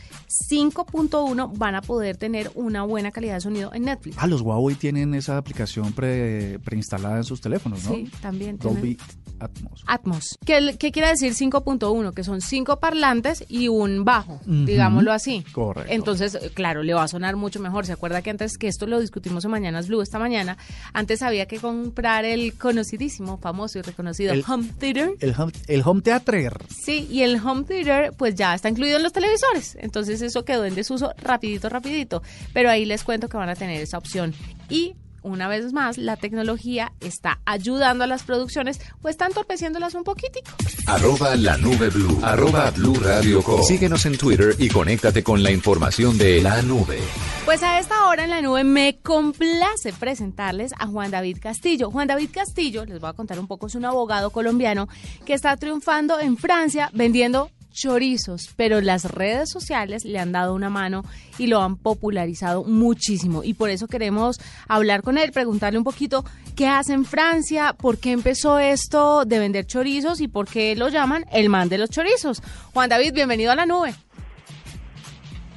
5.1 0.51 1.53
van 1.57 1.75
a 1.75 1.83
poder 1.83 2.17
tener 2.17 2.51
una 2.55 2.83
buena 2.83 3.11
calidad 3.11 3.35
de 3.35 3.41
sonido 3.41 3.73
en 3.75 3.85
Netflix. 3.85 4.17
Ah, 4.19 4.27
los 4.27 4.41
Huawei 4.43 4.75
tienen 4.77 5.15
esa 5.15 5.37
aplicación 5.37 5.93
pre- 5.93 6.59
preinstalada 6.61 7.19
en 7.19 7.25
sus 7.25 7.41
teléfonos, 7.41 7.85
¿no? 7.85 7.95
Sí, 7.95 8.11
también. 8.21 8.59
tienen 8.59 8.75
Dolby 8.81 8.99
Atmos. 9.41 9.83
Atmos. 9.89 10.39
¿Qué, 10.45 10.77
qué 10.79 10.93
quiere 10.93 11.09
decir 11.09 11.33
5.1? 11.35 12.13
Que 12.15 12.23
son 12.23 12.41
cinco 12.41 12.79
parlantes 12.79 13.45
y 13.49 13.67
un 13.69 14.05
bajo, 14.05 14.41
digámoslo 14.47 15.13
así. 15.13 15.45
Correcto. 15.53 15.93
Entonces, 15.93 16.39
claro, 16.55 16.83
le 16.85 16.95
va 16.95 17.03
a 17.03 17.09
sonar 17.09 17.35
mucho 17.35 17.59
mejor. 17.59 17.85
¿Se 17.85 17.93
acuerda 17.93 18.23
que 18.23 18.31
antes, 18.31 18.57
que 18.57 18.69
esto 18.69 18.87
lo 18.87 19.01
discutimos 19.01 19.45
en 19.45 19.51
Mañanas 19.51 19.89
Blue 19.89 20.01
esta 20.01 20.21
mañana, 20.21 20.59
antes 20.93 21.23
había 21.23 21.47
que 21.47 21.59
comprar 21.59 22.25
el 22.25 22.55
conocidísimo, 22.57 23.37
famoso 23.39 23.81
y 23.81 23.83
reconocido 23.83 24.33
El- 24.33 24.45
Home 24.47 24.69
Theater? 24.79 25.15
El 25.19 25.35
home, 25.37 25.51
el 25.67 25.83
home 25.85 26.03
theater. 26.03 26.53
Sí, 26.69 27.07
y 27.11 27.23
el 27.23 27.37
home 27.37 27.65
theater 27.65 28.13
pues 28.17 28.35
ya 28.35 28.55
está 28.55 28.69
incluido 28.69 28.97
en 28.97 29.03
los 29.03 29.13
televisores. 29.13 29.77
Entonces 29.81 30.23
eso 30.23 30.45
quedó 30.45 30.65
en 30.65 30.75
desuso 30.75 31.13
rapidito, 31.19 31.69
rapidito. 31.69 32.23
Pero 32.53 32.71
ahí 32.71 32.85
les 32.85 33.05
cuento 33.05 33.29
que 33.29 33.37
van 33.37 33.49
a 33.49 33.55
tener 33.55 33.81
esa 33.81 33.99
opción. 33.99 34.35
Y 34.69 34.95
una 35.23 35.49
vez 35.49 35.73
más, 35.73 35.99
la 35.99 36.17
tecnología 36.17 36.93
está 37.01 37.41
ayudando 37.45 38.05
a 38.05 38.07
las 38.07 38.23
producciones 38.23 38.81
o 39.03 39.09
está 39.09 39.27
entorpeciéndolas 39.27 39.95
un 39.95 40.05
poquitico. 40.05 40.51
Arroba 40.87 41.37
la 41.37 41.57
nube 41.59 41.91
blue. 41.91 42.19
Arroba 42.23 42.71
blue 42.71 42.95
radio 42.95 43.43
com. 43.43 43.63
Síguenos 43.63 44.07
en 44.07 44.19
Twitter 44.19 44.55
y 44.59 44.69
conéctate 44.69 45.23
con 45.23 45.43
la 45.43 45.51
información 45.51 46.19
de 46.19 46.43
la 46.43 46.63
nube. 46.63 46.99
Pues 47.45 47.63
a 47.63 47.79
esta 47.79 48.07
hora 48.07 48.25
en 48.25 48.31
la 48.31 48.41
nube 48.41 48.65
me 48.65 48.99
complace 49.03 49.93
presentarles 49.93 50.73
a 50.79 50.87
Juan 50.87 51.11
David 51.11 51.39
Castillo. 51.41 51.91
Juan 51.91 52.09
David 52.09 52.31
Castillo, 52.33 52.85
les 52.85 53.01
voy 53.01 53.11
a 53.11 53.15
contar 53.15 53.39
un 53.39 53.47
poco, 53.47 53.67
es 53.67 53.75
un 53.75 53.85
abogado 53.85 54.31
colombiano 54.31 54.89
que 55.25 55.35
está 55.35 55.57
triunfando 55.57 56.21
en 56.21 56.37
Francia 56.37 56.91
vendiendo 56.93 57.51
chorizos, 57.73 58.51
pero 58.57 58.81
las 58.81 59.05
redes 59.05 59.51
sociales 59.51 60.05
le 60.05 60.19
han 60.19 60.33
dado 60.33 60.55
una 60.55 60.71
mano 60.71 61.05
y 61.39 61.47
lo 61.47 61.61
han 61.61 61.77
popularizado 61.77 62.65
muchísimo 62.65 63.43
y 63.43 63.55
por 63.55 63.71
eso 63.71 63.89
queremos 63.89 64.41
hablar 64.69 65.03
con 65.03 65.19
él, 65.19 65.33
preguntarle 65.33 65.79
un 65.79 65.85
poquito 65.85 66.25
qué 66.55 66.69
hace 66.69 66.93
en 66.93 67.05
Francia, 67.05 67.75
por 67.79 67.99
qué 67.99 68.13
empezó 68.13 68.59
esto 68.59 69.25
de 69.25 69.39
vender 69.39 69.67
chorizos 69.67 70.21
y 70.21 70.29
por 70.29 70.47
qué 70.47 70.77
lo 70.77 70.89
llaman 70.89 71.25
el 71.33 71.49
man 71.49 71.69
de 71.69 71.79
los 71.79 71.91
chorizos. 71.91 72.43
Juan 72.73 72.89
David, 72.89 73.15
bienvenido 73.15 73.53
a 73.53 73.57
la 73.57 73.67
nube. 73.67 73.95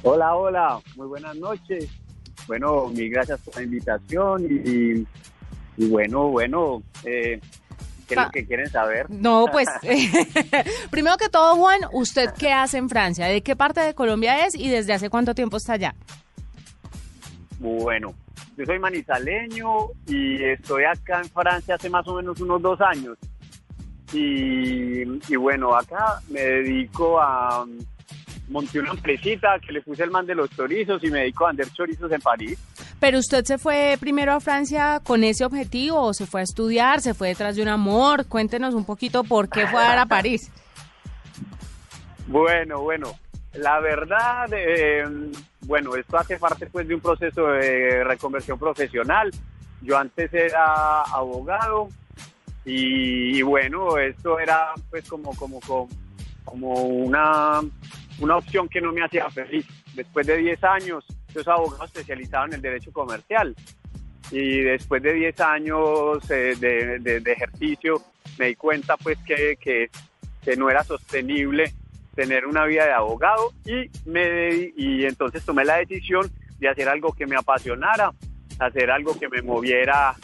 Hola, 0.02 0.34
hola, 0.34 0.80
muy 0.96 1.06
buenas 1.06 1.36
noches. 1.36 1.88
Bueno, 2.46 2.86
mil 2.88 3.10
gracias 3.10 3.40
por 3.40 3.56
la 3.56 3.62
invitación 3.64 4.44
y, 4.44 5.04
y 5.76 5.88
bueno, 5.88 6.28
bueno, 6.28 6.82
eh, 7.04 7.40
¿qué 8.06 8.14
es 8.14 8.20
lo 8.20 8.30
que 8.30 8.46
quieren 8.46 8.70
saber? 8.70 9.10
No, 9.10 9.46
pues, 9.50 9.68
primero 10.90 11.16
que 11.16 11.28
todo, 11.28 11.56
Juan, 11.56 11.80
¿usted 11.92 12.30
qué 12.38 12.52
hace 12.52 12.78
en 12.78 12.88
Francia? 12.88 13.26
¿De 13.26 13.42
qué 13.42 13.56
parte 13.56 13.80
de 13.80 13.94
Colombia 13.94 14.46
es 14.46 14.54
y 14.54 14.68
desde 14.68 14.92
hace 14.92 15.10
cuánto 15.10 15.34
tiempo 15.34 15.56
está 15.56 15.74
allá? 15.74 15.94
Bueno, 17.58 18.14
yo 18.56 18.64
soy 18.64 18.78
manizaleño 18.78 19.88
y 20.06 20.42
estoy 20.42 20.84
acá 20.84 21.20
en 21.20 21.30
Francia 21.30 21.74
hace 21.74 21.90
más 21.90 22.06
o 22.08 22.14
menos 22.14 22.40
unos 22.40 22.60
dos 22.62 22.80
años. 22.80 23.16
Y, 24.12 25.02
y 25.02 25.36
bueno, 25.36 25.74
acá 25.74 26.20
me 26.28 26.40
dedico 26.40 27.20
a... 27.20 27.66
Monté 28.48 28.78
una 28.78 28.90
empresita 28.90 29.58
que 29.58 29.72
le 29.72 29.82
puse 29.82 30.04
el 30.04 30.10
man 30.10 30.24
de 30.24 30.34
los 30.34 30.48
chorizos 30.50 31.02
y 31.02 31.10
me 31.10 31.20
dedico 31.20 31.44
a 31.44 31.48
vender 31.48 31.68
chorizos 31.72 32.10
en 32.12 32.20
París. 32.20 32.58
¿Pero 33.00 33.18
usted 33.18 33.44
se 33.44 33.58
fue 33.58 33.96
primero 33.98 34.32
a 34.32 34.40
Francia 34.40 35.00
con 35.02 35.24
ese 35.24 35.44
objetivo 35.44 36.00
o 36.00 36.14
se 36.14 36.26
fue 36.26 36.40
a 36.40 36.44
estudiar, 36.44 37.00
se 37.00 37.14
fue 37.14 37.28
detrás 37.28 37.56
de 37.56 37.62
un 37.62 37.68
amor? 37.68 38.26
Cuéntenos 38.26 38.74
un 38.74 38.84
poquito 38.84 39.24
por 39.24 39.48
qué 39.48 39.66
fue 39.66 39.80
a 39.80 39.88
dar 39.88 39.98
a 39.98 40.06
París. 40.06 40.50
Bueno, 42.28 42.80
bueno, 42.80 43.12
la 43.54 43.80
verdad, 43.80 44.48
eh, 44.52 45.04
bueno, 45.62 45.94
esto 45.96 46.18
hace 46.18 46.38
parte 46.38 46.66
pues 46.66 46.86
de 46.88 46.94
un 46.94 47.00
proceso 47.00 47.46
de 47.48 48.04
reconversión 48.04 48.58
profesional. 48.58 49.30
Yo 49.82 49.98
antes 49.98 50.32
era 50.32 51.02
abogado 51.02 51.88
y, 52.64 53.38
y 53.38 53.42
bueno, 53.42 53.98
esto 53.98 54.38
era 54.38 54.72
pues 54.90 55.08
como 55.08 55.34
como 55.36 55.60
como, 55.60 55.88
como 56.44 56.72
una 56.82 57.60
una 58.20 58.36
opción 58.36 58.68
que 58.68 58.80
no 58.80 58.92
me 58.92 59.04
hacía 59.04 59.30
feliz. 59.30 59.66
Después 59.94 60.26
de 60.26 60.36
10 60.36 60.64
años, 60.64 61.04
yo 61.34 61.42
soy 61.42 61.52
abogado 61.52 61.84
especializado 61.84 62.46
en 62.46 62.54
el 62.54 62.62
derecho 62.62 62.92
comercial 62.92 63.54
y 64.30 64.60
después 64.60 65.02
de 65.02 65.12
10 65.12 65.40
años 65.40 66.30
eh, 66.30 66.56
de, 66.58 67.32
ejercicio 67.32 68.02
me 68.38 68.46
di 68.46 68.56
cuenta 68.56 68.96
pues 68.96 69.18
que, 69.24 69.56
que, 69.56 69.88
no 70.56 70.70
era 70.70 70.84
sostenible 70.84 71.72
tener 72.14 72.46
una 72.46 72.64
vida 72.66 72.84
de 72.84 72.92
abogado 72.92 73.52
y 73.64 73.90
me 74.08 74.72
y 74.76 75.04
entonces 75.04 75.44
tomé 75.44 75.64
la 75.64 75.78
decisión 75.78 76.30
de 76.60 76.68
hacer 76.68 76.88
algo 76.88 77.12
que 77.12 77.26
me 77.26 77.34
apasionara, 77.34 78.12
hacer 78.60 78.92
algo 78.92 79.18
que 79.18 79.28
me 79.28 79.42
moviera 79.42 80.14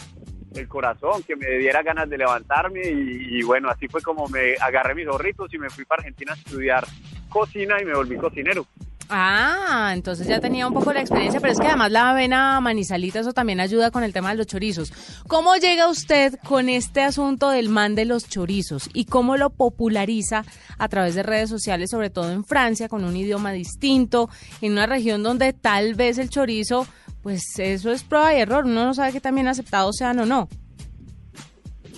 el 0.54 0.68
corazón, 0.68 1.22
que 1.22 1.36
me 1.36 1.46
diera 1.58 1.82
ganas 1.82 2.08
de 2.08 2.18
levantarme 2.18 2.82
y, 2.84 3.42
bueno, 3.42 3.68
así 3.68 3.88
fue 3.88 4.02
como 4.02 4.28
me 4.28 4.54
agarré 4.60 4.94
mis 4.94 5.06
ahorritos 5.06 5.52
y 5.54 5.58
me 5.58 5.70
fui 5.70 5.84
para 5.84 6.00
Argentina 6.00 6.32
a 6.32 6.36
estudiar 6.36 6.84
cocina 7.32 7.80
y 7.80 7.84
me 7.84 7.94
volví 7.94 8.16
cocinero. 8.16 8.66
Ah, 9.14 9.90
entonces 9.92 10.26
ya 10.26 10.40
tenía 10.40 10.66
un 10.66 10.72
poco 10.72 10.90
la 10.90 11.02
experiencia, 11.02 11.38
pero 11.38 11.52
es 11.52 11.60
que 11.60 11.66
además 11.66 11.92
la 11.92 12.10
avena 12.10 12.58
manizalita, 12.62 13.20
eso 13.20 13.34
también 13.34 13.60
ayuda 13.60 13.90
con 13.90 14.04
el 14.04 14.14
tema 14.14 14.30
de 14.30 14.36
los 14.36 14.46
chorizos. 14.46 14.90
¿Cómo 15.28 15.54
llega 15.56 15.88
usted 15.88 16.38
con 16.48 16.70
este 16.70 17.02
asunto 17.02 17.50
del 17.50 17.68
man 17.68 17.94
de 17.94 18.06
los 18.06 18.26
chorizos 18.26 18.88
y 18.94 19.04
cómo 19.04 19.36
lo 19.36 19.50
populariza 19.50 20.44
a 20.78 20.88
través 20.88 21.14
de 21.14 21.22
redes 21.22 21.50
sociales, 21.50 21.90
sobre 21.90 22.08
todo 22.08 22.32
en 22.32 22.42
Francia, 22.42 22.88
con 22.88 23.04
un 23.04 23.14
idioma 23.14 23.52
distinto, 23.52 24.30
en 24.62 24.72
una 24.72 24.86
región 24.86 25.22
donde 25.22 25.52
tal 25.52 25.94
vez 25.94 26.16
el 26.16 26.30
chorizo, 26.30 26.86
pues 27.22 27.58
eso 27.58 27.92
es 27.92 28.04
prueba 28.04 28.34
y 28.34 28.40
error, 28.40 28.64
uno 28.64 28.86
no 28.86 28.94
sabe 28.94 29.12
que 29.12 29.20
también 29.20 29.46
aceptados 29.46 29.96
sean 29.96 30.20
o 30.20 30.24
no. 30.24 30.48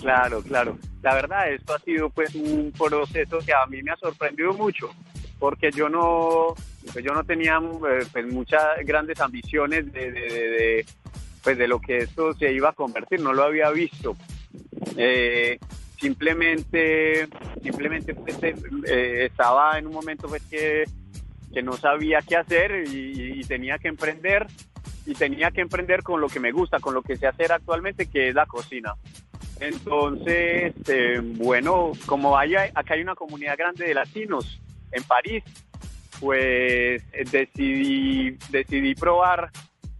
Claro, 0.01 0.41
claro. 0.41 0.77
La 1.01 1.13
verdad, 1.13 1.49
esto 1.51 1.75
ha 1.75 1.79
sido 1.79 2.09
pues 2.09 2.35
un 2.35 2.73
proceso 2.77 3.39
que 3.39 3.53
a 3.53 3.65
mí 3.67 3.81
me 3.83 3.91
ha 3.91 3.97
sorprendido 3.97 4.53
mucho, 4.53 4.89
porque 5.39 5.71
yo 5.71 5.89
no, 5.89 6.55
pues, 6.91 7.03
yo 7.03 7.13
no 7.13 7.23
tenía 7.23 7.57
eh, 7.57 8.05
pues, 8.11 8.25
muchas 8.27 8.63
grandes 8.83 9.19
ambiciones 9.19 9.91
de, 9.91 10.85
pues 11.43 11.57
de 11.57 11.67
lo 11.67 11.79
que 11.79 11.97
esto 11.99 12.33
se 12.33 12.51
iba 12.51 12.69
a 12.69 12.73
convertir, 12.73 13.19
no 13.19 13.33
lo 13.33 13.43
había 13.43 13.69
visto. 13.71 14.15
Eh, 14.97 15.59
simplemente, 15.99 17.27
simplemente 17.61 18.13
pues, 18.15 18.41
eh, 18.43 18.55
eh, 18.87 19.27
estaba 19.29 19.77
en 19.77 19.87
un 19.87 19.93
momento 19.93 20.27
pues 20.27 20.43
que, 20.43 20.83
que 21.53 21.61
no 21.61 21.73
sabía 21.73 22.21
qué 22.21 22.37
hacer 22.37 22.85
y, 22.87 23.39
y 23.39 23.41
tenía 23.43 23.77
que 23.77 23.87
emprender 23.87 24.47
y 25.05 25.13
tenía 25.13 25.51
que 25.51 25.61
emprender 25.61 26.01
con 26.03 26.19
lo 26.19 26.27
que 26.27 26.39
me 26.39 26.51
gusta, 26.51 26.79
con 26.79 26.93
lo 26.93 27.01
que 27.01 27.15
sé 27.15 27.27
hacer 27.27 27.51
actualmente, 27.51 28.07
que 28.07 28.29
es 28.29 28.35
la 28.35 28.45
cocina. 28.45 28.95
Entonces, 29.59 30.73
eh, 30.87 31.21
bueno, 31.21 31.91
como 32.05 32.37
hay, 32.37 32.55
acá 32.55 32.95
hay 32.95 33.01
una 33.01 33.15
comunidad 33.15 33.57
grande 33.57 33.85
de 33.85 33.93
latinos 33.93 34.59
en 34.95 35.03
París, 35.03 35.43
pues 36.19 37.03
eh, 37.13 37.23
decidí, 37.29 38.37
decidí 38.49 38.95
probar 38.95 39.51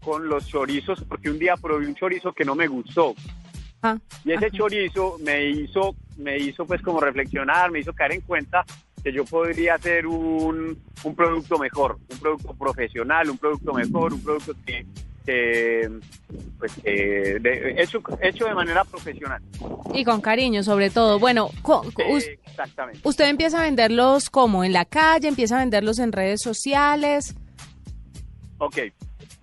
con 0.03 0.27
los 0.27 0.47
chorizos, 0.47 1.03
porque 1.07 1.29
un 1.29 1.39
día 1.39 1.55
probé 1.57 1.87
un 1.87 1.95
chorizo 1.95 2.31
que 2.33 2.45
no 2.45 2.55
me 2.55 2.67
gustó. 2.67 3.13
Ah, 3.81 3.97
Y 4.23 4.31
ese 4.31 4.47
ajá. 4.47 4.57
chorizo 4.57 5.17
me 5.23 5.45
hizo, 5.45 5.95
me 6.17 6.37
hizo 6.37 6.65
pues 6.65 6.81
como 6.81 6.99
reflexionar, 6.99 7.71
me 7.71 7.79
hizo 7.79 7.93
caer 7.93 8.13
en 8.13 8.21
cuenta 8.21 8.63
que 9.03 9.11
yo 9.11 9.25
podría 9.25 9.75
hacer 9.75 10.07
un, 10.07 10.81
un 11.03 11.15
producto 11.15 11.59
mejor, 11.59 11.99
un 12.09 12.17
producto 12.17 12.53
profesional, 12.55 13.29
un 13.29 13.37
producto 13.37 13.73
mejor, 13.73 14.13
un 14.13 14.23
producto 14.23 14.55
que, 14.65 14.85
que, 15.25 15.89
pues, 16.60 16.84
de- 16.84 17.75
hecho, 17.77 18.01
hecho 18.22 18.46
de 18.46 18.53
manera 18.53 18.84
profesional. 18.84 19.41
Y 19.94 20.03
con 20.03 20.22
cariño, 20.22 20.63
sobre 20.63 20.89
todo. 20.89 21.20
Bueno, 21.20 21.50
Eh, 21.98 22.38
exactamente. 22.46 23.00
¿usted 23.03 23.29
empieza 23.29 23.60
a 23.60 23.63
venderlos 23.63 24.29
como 24.29 24.63
en 24.63 24.74
la 24.74 24.86
calle? 24.86 25.27
¿Empieza 25.27 25.58
a 25.58 25.60
venderlos 25.60 26.00
en 26.00 26.12
redes 26.12 26.41
sociales? 26.41 27.36
Ok. 28.60 28.77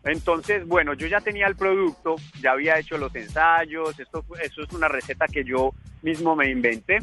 Entonces, 0.05 0.67
bueno, 0.67 0.95
yo 0.95 1.07
ya 1.07 1.21
tenía 1.21 1.47
el 1.47 1.55
producto, 1.55 2.17
ya 2.41 2.53
había 2.53 2.79
hecho 2.79 2.99
los 2.99 3.15
ensayos, 3.15 3.99
esto, 4.01 4.25
eso 4.43 4.63
es 4.63 4.73
una 4.73 4.89
receta 4.89 5.27
que 5.27 5.45
yo 5.45 5.73
mismo 6.03 6.35
me 6.35 6.51
inventé. 6.51 6.99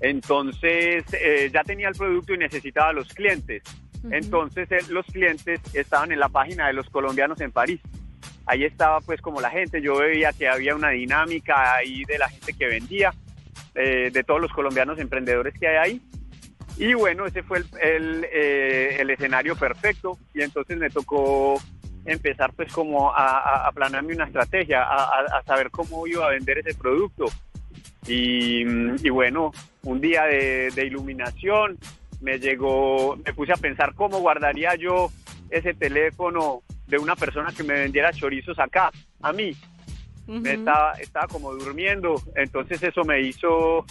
Entonces, 0.00 1.04
eh, 1.12 1.50
ya 1.52 1.62
tenía 1.64 1.88
el 1.88 1.94
producto 1.94 2.34
y 2.34 2.38
necesitaba 2.38 2.92
los 2.92 3.08
clientes. 3.08 3.62
Entonces, 4.10 4.70
eh, 4.72 4.78
los 4.90 5.06
clientes 5.06 5.60
estaban 5.74 6.12
en 6.12 6.18
la 6.18 6.28
página 6.28 6.66
de 6.66 6.72
los 6.72 6.88
colombianos 6.90 7.40
en 7.40 7.52
París. 7.52 7.80
Ahí 8.46 8.64
estaba 8.64 9.00
pues 9.00 9.20
como 9.20 9.40
la 9.40 9.50
gente, 9.50 9.80
yo 9.80 9.98
veía 9.98 10.32
que 10.32 10.48
había 10.48 10.74
una 10.74 10.90
dinámica 10.90 11.76
ahí 11.76 12.04
de 12.04 12.18
la 12.18 12.28
gente 12.28 12.52
que 12.54 12.66
vendía, 12.66 13.14
eh, 13.74 14.10
de 14.12 14.24
todos 14.24 14.40
los 14.40 14.52
colombianos 14.52 14.98
emprendedores 14.98 15.54
que 15.58 15.68
hay 15.68 15.76
ahí. 15.76 16.02
Y 16.78 16.94
bueno, 16.94 17.26
ese 17.26 17.42
fue 17.42 17.58
el, 17.80 18.26
eh, 18.32 19.04
escenario 19.08 19.54
perfecto 19.54 20.18
y 20.34 20.42
entonces 20.42 20.76
me 20.78 20.90
tocó 20.90 21.60
empezar 22.04 22.52
pues 22.54 22.72
como 22.72 23.12
a, 23.12 23.68
a, 23.68 23.72
planearme 23.72 24.14
una 24.14 24.24
estrategia, 24.24 24.82
a, 24.82 25.42
saber 25.46 25.70
cómo 25.70 26.06
iba 26.06 26.26
a 26.26 26.30
vender 26.30 26.58
ese 26.58 26.74
producto. 26.74 27.26
Y, 28.08 28.64
bueno, 29.10 29.52
un 29.84 30.00
día 30.00 30.24
de 30.24 30.84
iluminación 30.84 31.78
me 32.22 32.38
llegó, 32.38 33.16
me 33.24 33.32
puse 33.34 33.52
a 33.52 33.56
pensar 33.56 33.94
cómo 33.94 34.20
guardaría 34.20 34.74
yo 34.76 35.10
ese 35.50 35.74
teléfono 35.74 36.62
de 36.86 36.98
una 36.98 37.14
persona 37.16 37.52
que 37.54 37.62
me 37.62 37.74
vendiera 37.74 38.12
chorizos 38.12 38.58
acá, 38.58 38.90
a 39.20 39.32
mí. 39.32 39.54
Me 40.28 40.52
estaba, 40.54 40.92
estaba 40.94 41.26
como 41.26 41.52
durmiendo, 41.52 42.14
entonces 42.36 42.80
eso 42.82 43.04
me 43.04 43.20
hizo, 43.20 43.84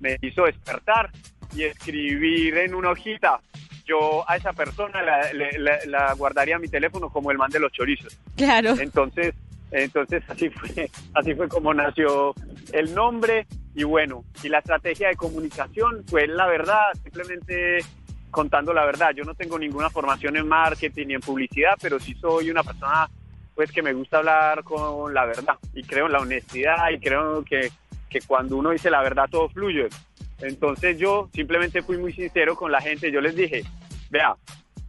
me 0.00 0.16
hizo 0.20 0.44
despertar 0.44 1.10
y 1.54 1.62
escribir 1.62 2.58
en 2.58 2.74
una 2.74 2.90
hojita. 2.90 3.40
Yo 3.86 4.28
a 4.28 4.36
esa 4.36 4.52
persona 4.52 5.00
la, 5.00 5.32
le- 5.32 5.58
la- 5.60 5.78
la 5.86 6.12
guardaría 6.14 6.58
mi 6.58 6.66
teléfono 6.66 7.08
como 7.08 7.30
el 7.30 7.38
man 7.38 7.50
de 7.52 7.60
los 7.60 7.70
chorizos. 7.70 8.18
Claro. 8.36 8.74
Entonces, 8.80 9.32
entonces 9.70 10.22
así 10.28 10.50
fue, 10.50 10.90
así 11.14 11.34
fue 11.34 11.48
como 11.48 11.74
nació 11.74 12.34
el 12.72 12.94
nombre 12.94 13.46
y 13.74 13.84
bueno, 13.84 14.24
y 14.42 14.48
la 14.48 14.58
estrategia 14.58 15.08
de 15.08 15.16
comunicación 15.16 16.04
fue 16.06 16.26
la 16.26 16.46
verdad, 16.46 16.80
simplemente 17.02 17.78
contando 18.30 18.72
la 18.72 18.84
verdad. 18.84 19.12
Yo 19.14 19.24
no 19.24 19.34
tengo 19.34 19.58
ninguna 19.58 19.90
formación 19.90 20.36
en 20.36 20.48
marketing 20.48 21.08
ni 21.08 21.14
en 21.14 21.20
publicidad, 21.20 21.74
pero 21.80 21.98
sí 21.98 22.14
soy 22.14 22.50
una 22.50 22.62
persona 22.62 23.08
pues 23.54 23.72
que 23.72 23.82
me 23.82 23.94
gusta 23.94 24.18
hablar 24.18 24.62
con 24.64 25.14
la 25.14 25.24
verdad 25.24 25.54
y 25.72 25.82
creo 25.82 26.06
en 26.06 26.12
la 26.12 26.20
honestidad 26.20 26.90
y 26.90 26.98
creo 26.98 27.42
que, 27.42 27.70
que 28.10 28.20
cuando 28.20 28.56
uno 28.56 28.70
dice 28.70 28.90
la 28.90 29.02
verdad 29.02 29.28
todo 29.30 29.48
fluye. 29.48 29.88
Entonces 30.40 30.98
yo 30.98 31.30
simplemente 31.32 31.82
fui 31.82 31.96
muy 31.96 32.12
sincero 32.12 32.54
con 32.54 32.70
la 32.70 32.82
gente, 32.82 33.10
yo 33.10 33.22
les 33.22 33.34
dije, 33.34 33.64
vea, 34.10 34.36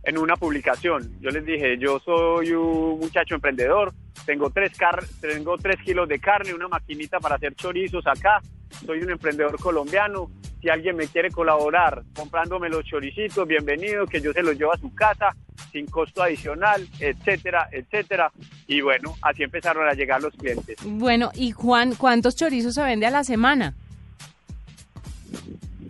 en 0.03 0.17
una 0.17 0.37
publicación. 0.37 1.19
Yo 1.19 1.29
les 1.31 1.45
dije, 1.45 1.77
yo 1.77 1.99
soy 1.99 2.51
un 2.51 2.99
muchacho 2.99 3.35
emprendedor, 3.35 3.93
tengo 4.25 4.49
tres, 4.49 4.77
car 4.77 5.03
tengo 5.21 5.57
tres 5.57 5.77
kilos 5.83 6.07
de 6.07 6.19
carne, 6.19 6.53
una 6.53 6.67
maquinita 6.67 7.19
para 7.19 7.35
hacer 7.35 7.55
chorizos 7.55 8.05
acá, 8.07 8.41
soy 8.85 9.01
un 9.01 9.11
emprendedor 9.11 9.59
colombiano. 9.59 10.29
Si 10.61 10.69
alguien 10.69 10.95
me 10.95 11.07
quiere 11.07 11.29
colaborar 11.29 12.03
comprándome 12.15 12.67
los 12.67 12.83
choricitos, 12.83 13.47
bienvenido, 13.47 14.07
que 14.07 14.19
yo 14.19 14.33
se 14.33 14.41
los 14.41 14.57
llevo 14.57 14.73
a 14.73 14.77
su 14.77 14.93
casa 14.93 15.35
sin 15.71 15.85
costo 15.85 16.23
adicional, 16.23 16.87
etcétera, 16.99 17.69
etcétera. 17.71 18.31
Y 18.67 18.81
bueno, 18.81 19.15
así 19.21 19.43
empezaron 19.43 19.87
a 19.87 19.93
llegar 19.93 20.21
los 20.21 20.33
clientes. 20.35 20.77
Bueno, 20.83 21.31
y 21.35 21.51
Juan, 21.51 21.93
¿cuántos 21.95 22.35
chorizos 22.35 22.73
se 22.73 22.83
vende 22.83 23.05
a 23.05 23.11
la 23.11 23.23
semana? 23.23 23.75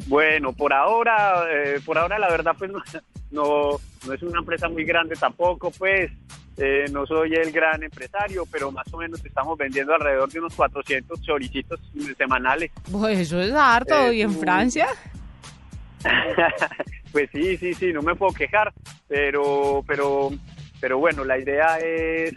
Bueno, 0.07 0.53
por 0.53 0.73
ahora, 0.73 1.45
eh, 1.49 1.79
por 1.85 1.97
ahora 1.97 2.19
la 2.19 2.29
verdad 2.29 2.55
pues 2.57 2.71
no, 2.71 2.81
no, 3.31 3.79
no 4.05 4.13
es 4.13 4.21
una 4.21 4.39
empresa 4.39 4.69
muy 4.69 4.83
grande 4.85 5.15
tampoco, 5.15 5.71
pues 5.71 6.11
eh, 6.57 6.85
no 6.91 7.05
soy 7.05 7.33
el 7.35 7.51
gran 7.51 7.83
empresario, 7.83 8.45
pero 8.51 8.71
más 8.71 8.91
o 8.93 8.97
menos 8.97 9.23
estamos 9.23 9.57
vendiendo 9.57 9.93
alrededor 9.93 10.29
de 10.29 10.39
unos 10.39 10.55
400 10.55 11.21
choricitos 11.21 11.79
semanales. 12.17 12.71
Pues 12.91 13.19
eso 13.19 13.39
es 13.41 13.53
harto. 13.53 13.95
Eh, 14.07 14.15
¿Y 14.15 14.21
en 14.21 14.33
tú- 14.33 14.39
Francia? 14.39 14.87
pues 17.11 17.29
sí, 17.31 17.57
sí, 17.57 17.73
sí, 17.73 17.93
no 17.93 18.01
me 18.01 18.15
puedo 18.15 18.33
quejar, 18.33 18.73
pero, 19.07 19.83
pero, 19.87 20.29
pero 20.79 20.97
bueno, 20.99 21.23
la 21.23 21.37
idea 21.37 21.77
es, 21.79 22.33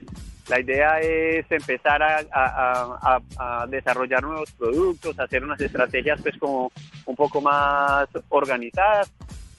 la 0.48 0.60
idea 0.60 0.98
es 1.00 1.46
empezar 1.50 2.02
a, 2.02 2.18
a- 2.32 2.96
a- 3.02 3.20
a- 3.36 3.62
a 3.62 3.66
desarrollar 3.66 4.22
nuevos 4.22 4.50
productos, 4.52 5.18
hacer 5.18 5.44
unas 5.44 5.60
estrategias 5.60 6.20
pues 6.22 6.36
como 6.38 6.72
un 7.06 7.16
poco 7.16 7.40
más 7.40 8.08
organizadas 8.30 9.12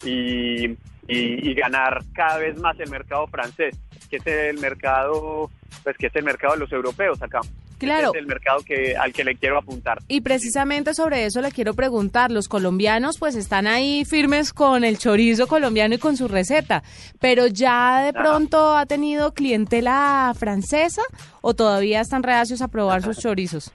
y, 0.04 0.76
y- 1.14 1.50
y 1.50 1.54
ganar 1.54 2.04
cada 2.14 2.38
vez 2.38 2.58
más 2.60 2.80
el 2.80 2.90
mercado 2.90 3.28
francés, 3.28 3.78
que 4.10 4.18
es 4.18 4.28
el 4.28 4.58
mercado, 4.60 5.50
pues 5.84 5.98
que 5.98 6.08
es 6.08 6.16
el 6.16 6.24
mercado 6.24 6.54
de 6.54 6.60
los 6.62 6.72
europeos 6.72 7.22
acá. 7.22 7.40
Claro. 7.78 8.10
Ese 8.10 8.18
es 8.20 8.22
el 8.22 8.28
mercado 8.28 8.60
que, 8.64 8.96
al 8.96 9.12
que 9.12 9.24
le 9.24 9.36
quiero 9.36 9.58
apuntar. 9.58 9.98
Y 10.08 10.22
precisamente 10.22 10.94
sobre 10.94 11.26
eso 11.26 11.42
le 11.42 11.52
quiero 11.52 11.74
preguntar. 11.74 12.32
Los 12.32 12.48
colombianos 12.48 13.18
pues 13.18 13.36
están 13.36 13.66
ahí 13.66 14.06
firmes 14.06 14.54
con 14.54 14.84
el 14.84 15.00
chorizo 15.00 15.48
colombiano 15.48 15.96
y 15.96 15.98
con 15.98 16.16
su 16.16 16.28
receta, 16.28 16.84
pero 17.20 17.48
ya 17.48 18.04
de 18.04 18.14
pronto 18.14 18.78
ha 18.78 18.86
tenido 18.86 19.34
clientela 19.34 20.32
francesa 20.38 21.02
o 21.42 21.56
todavía 21.56 22.02
están 22.02 22.22
reacios 22.22 22.62
a 22.62 22.68
probar 22.68 23.02
sus 23.02 23.18
chorizos. 23.22 23.72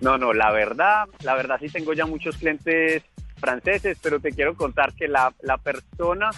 No, 0.00 0.18
no, 0.18 0.32
la 0.32 0.50
verdad, 0.50 1.04
la 1.22 1.34
verdad 1.36 1.58
sí 1.60 1.68
tengo 1.68 1.92
ya 1.94 2.04
muchos 2.04 2.36
clientes 2.36 3.02
franceses, 3.36 3.98
pero 4.02 4.20
te 4.20 4.32
quiero 4.32 4.54
contar 4.54 4.92
que 4.94 5.08
la, 5.08 5.32
la 5.42 5.58
persona, 5.58 6.30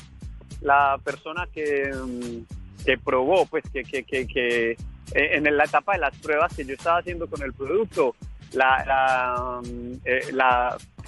la 0.60 0.98
persona 1.02 1.46
que, 1.52 1.90
mm, 1.92 2.84
que 2.84 2.98
probó, 2.98 3.46
pues 3.46 3.64
que, 3.72 3.82
que, 3.84 4.04
que, 4.04 4.70
eh, 4.72 4.76
en 5.14 5.56
la 5.56 5.64
etapa 5.64 5.94
de 5.94 6.00
las 6.00 6.16
pruebas 6.16 6.54
que 6.54 6.64
yo 6.64 6.74
estaba 6.74 6.98
haciendo 6.98 7.26
con 7.28 7.42
el 7.42 7.52
producto, 7.52 8.14
la, 8.52 8.84
la, 8.86 9.60
mm, 9.62 9.92
eh, 10.04 10.20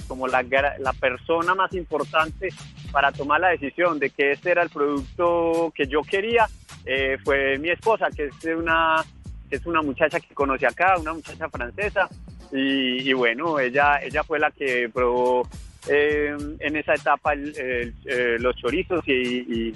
como 0.07 0.27
la, 0.27 0.43
la 0.79 0.93
persona 0.95 1.55
más 1.55 1.73
importante 1.75 2.49
para 2.91 3.13
tomar 3.13 3.41
la 3.41 3.49
decisión 3.49 3.99
de 3.99 4.11
que 4.11 4.33
este 4.33 4.51
era 4.51 4.63
el 4.63 4.71
producto 4.71 5.73
que 5.75 5.87
yo 5.87 6.03
quería 6.03 6.49
eh, 6.85 7.19
fue 7.25 7.59
mi 7.59 7.71
esposa, 7.71 8.09
que 8.11 8.27
es 8.27 8.45
una 8.45 9.05
es 9.51 9.67
una 9.67 9.83
muchacha 9.83 10.21
que 10.21 10.33
conoce 10.33 10.67
acá, 10.67 10.97
una 10.99 11.13
muchacha 11.13 11.49
francesa, 11.49 12.09
y, 12.53 13.09
y 13.09 13.13
bueno, 13.13 13.59
ella, 13.59 14.01
ella 14.01 14.23
fue 14.23 14.39
la 14.39 14.51
que 14.53 14.89
probó 14.89 15.43
eh, 15.89 16.37
en 16.59 16.77
esa 16.77 16.95
etapa 16.95 17.33
el- 17.33 17.55
eh, 17.57 18.37
los 18.39 18.57
chorizos 18.57 19.03
y, 19.07 19.73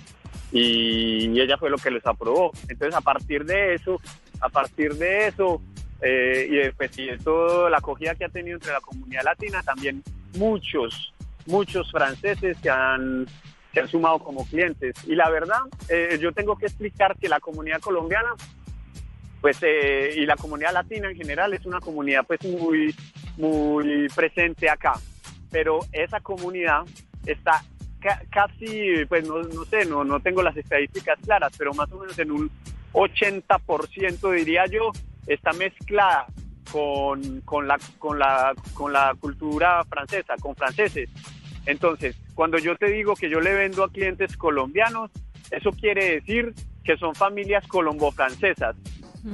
y- 0.53 1.41
ella 1.41 1.57
fue 1.59 1.71
lo 1.71 1.79
que 1.79 1.91
los 1.91 2.05
aprobó. 2.07 2.53
Entonces, 2.69 2.95
a 2.95 3.01
partir 3.01 3.45
de 3.45 3.75
eso, 3.75 4.01
a 4.41 4.49
partir 4.49 4.95
de 4.95 5.27
eso, 5.29 5.61
eh, 6.01 6.47
y 6.51 6.55
después 6.57 6.95
de 6.97 7.19
toda 7.19 7.69
la 7.71 7.79
acogida 7.79 8.15
que 8.15 8.25
ha 8.25 8.29
tenido 8.29 8.57
entre 8.57 8.73
la 8.73 8.81
comunidad 8.81 9.25
latina, 9.25 9.63
también 9.63 10.03
muchos, 10.37 11.13
muchos 11.47 11.91
franceses 11.91 12.57
se 12.63 12.71
han, 12.71 13.27
se 13.73 13.81
han 13.81 13.89
sumado 13.89 14.19
como 14.21 14.47
clientes. 14.47 14.95
Y 15.07 15.15
la 15.15 15.29
verdad, 15.31 15.61
eh, 15.89 16.19
yo 16.21 16.33
tengo 16.33 16.57
que 16.57 16.67
explicar 16.67 17.17
que 17.19 17.29
la 17.29 17.41
comunidad 17.41 17.81
colombiana 17.81 18.31
pues 19.41 19.59
eh, 19.61 20.15
y 20.17 20.25
la 20.25 20.37
comunidad 20.37 20.73
latina 20.73 21.11
en 21.11 21.17
general 21.17 21.53
es 21.53 21.67
una 21.67 21.79
comunidad 21.79 22.25
pues 22.27 22.43
muy 22.45 22.95
muy 23.37 24.09
presente 24.15 24.71
acá 24.71 24.95
pero 25.55 25.79
esa 25.93 26.19
comunidad 26.19 26.83
está 27.25 27.63
ca- 28.01 28.23
casi 28.29 29.05
pues 29.09 29.27
no, 29.29 29.41
no 29.43 29.65
sé 29.67 29.85
no 29.87 30.03
no 30.03 30.19
tengo 30.19 30.43
las 30.43 30.57
estadísticas 30.57 31.17
claras 31.25 31.53
pero 31.57 31.73
más 31.75 31.91
o 31.93 31.99
menos 32.01 32.19
en 32.19 32.33
un 32.33 32.51
80% 32.95 34.33
diría 34.33 34.67
yo, 34.67 34.91
está 35.27 35.53
mezclada 35.53 36.27
con, 36.71 37.41
con, 37.43 37.69
la, 37.69 37.79
con, 37.99 38.19
la, 38.19 38.55
con 38.73 38.93
la 38.93 39.15
cultura 39.19 39.85
francesa, 39.85 40.35
con 40.41 40.55
franceses. 40.57 41.11
Entonces, 41.67 42.17
cuando 42.35 42.59
yo 42.59 42.77
te 42.77 42.87
digo 42.91 43.15
que 43.15 43.29
yo 43.31 43.41
le 43.41 43.53
vendo 43.53 43.85
a 43.85 43.91
clientes 43.91 44.37
colombianos, 44.37 45.11
eso 45.51 45.71
quiere 45.71 46.21
decir 46.21 46.53
que 46.85 46.97
son 46.97 47.15
familias 47.15 47.67
colombo-francesas. 47.67 48.77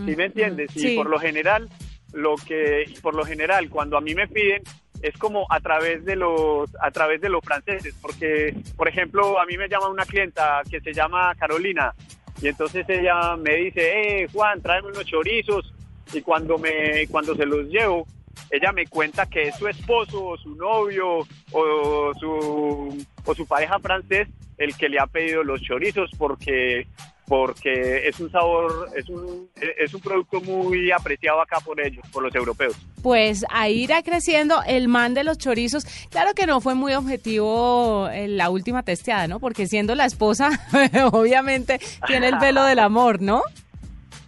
¿Sí 0.06 0.16
me 0.16 0.26
entiendes? 0.26 0.70
Sí. 0.72 0.92
Y 0.92 0.96
por 0.96 1.08
lo 1.10 1.18
general, 1.18 1.68
lo 2.12 2.36
que, 2.36 2.84
por 3.02 3.14
lo 3.14 3.24
general, 3.24 3.68
cuando 3.68 3.96
a 3.96 4.00
mí 4.00 4.14
me 4.14 4.28
piden, 4.28 4.62
es 5.02 5.16
como 5.16 5.46
a 5.50 5.60
través 5.60 6.04
de 6.04 6.16
los, 6.16 6.70
a 6.80 6.90
través 6.90 7.20
de 7.20 7.28
los 7.28 7.42
franceses, 7.44 7.94
porque, 8.00 8.54
por 8.76 8.88
ejemplo, 8.88 9.40
a 9.40 9.46
mí 9.46 9.56
me 9.56 9.68
llama 9.68 9.88
una 9.88 10.04
clienta 10.04 10.62
que 10.70 10.80
se 10.80 10.92
llama 10.92 11.34
Carolina, 11.36 11.94
y 12.42 12.48
entonces 12.48 12.86
ella 12.88 13.36
me 13.36 13.56
dice, 13.56 14.22
eh, 14.22 14.28
Juan, 14.32 14.60
tráeme 14.62 14.88
unos 14.88 15.04
chorizos, 15.04 15.72
y 16.12 16.22
cuando 16.22 16.58
me, 16.58 17.06
cuando 17.08 17.34
se 17.34 17.46
los 17.46 17.66
llevo, 17.66 18.06
ella 18.50 18.72
me 18.72 18.86
cuenta 18.86 19.26
que 19.26 19.48
es 19.48 19.56
su 19.56 19.68
esposo 19.68 20.24
o 20.24 20.36
su 20.36 20.54
novio 20.56 21.18
o 21.52 22.12
su, 22.18 23.06
o 23.24 23.34
su 23.34 23.46
pareja 23.46 23.78
francés 23.78 24.28
el 24.58 24.76
que 24.76 24.88
le 24.88 24.98
ha 24.98 25.06
pedido 25.06 25.42
los 25.42 25.60
chorizos 25.62 26.10
porque 26.18 26.86
porque 27.30 28.08
es 28.08 28.18
un 28.18 28.28
sabor, 28.32 28.88
es 28.96 29.08
un, 29.08 29.48
es 29.78 29.94
un 29.94 30.00
producto 30.00 30.40
muy 30.40 30.90
apreciado 30.90 31.40
acá 31.40 31.60
por 31.60 31.80
ellos, 31.80 32.04
por 32.12 32.24
los 32.24 32.34
europeos. 32.34 32.74
Pues 33.04 33.44
ahí 33.50 33.84
irá 33.84 34.02
creciendo 34.02 34.60
el 34.66 34.88
man 34.88 35.14
de 35.14 35.22
los 35.22 35.38
chorizos. 35.38 35.84
Claro 36.10 36.32
que 36.34 36.44
no 36.48 36.60
fue 36.60 36.74
muy 36.74 36.92
objetivo 36.92 38.08
en 38.10 38.36
la 38.36 38.50
última 38.50 38.82
testeada, 38.82 39.28
¿no? 39.28 39.38
Porque 39.38 39.68
siendo 39.68 39.94
la 39.94 40.06
esposa, 40.06 40.50
obviamente 41.12 41.78
tiene 42.08 42.26
el 42.30 42.38
velo 42.40 42.64
del 42.64 42.80
amor, 42.80 43.22
¿no? 43.22 43.42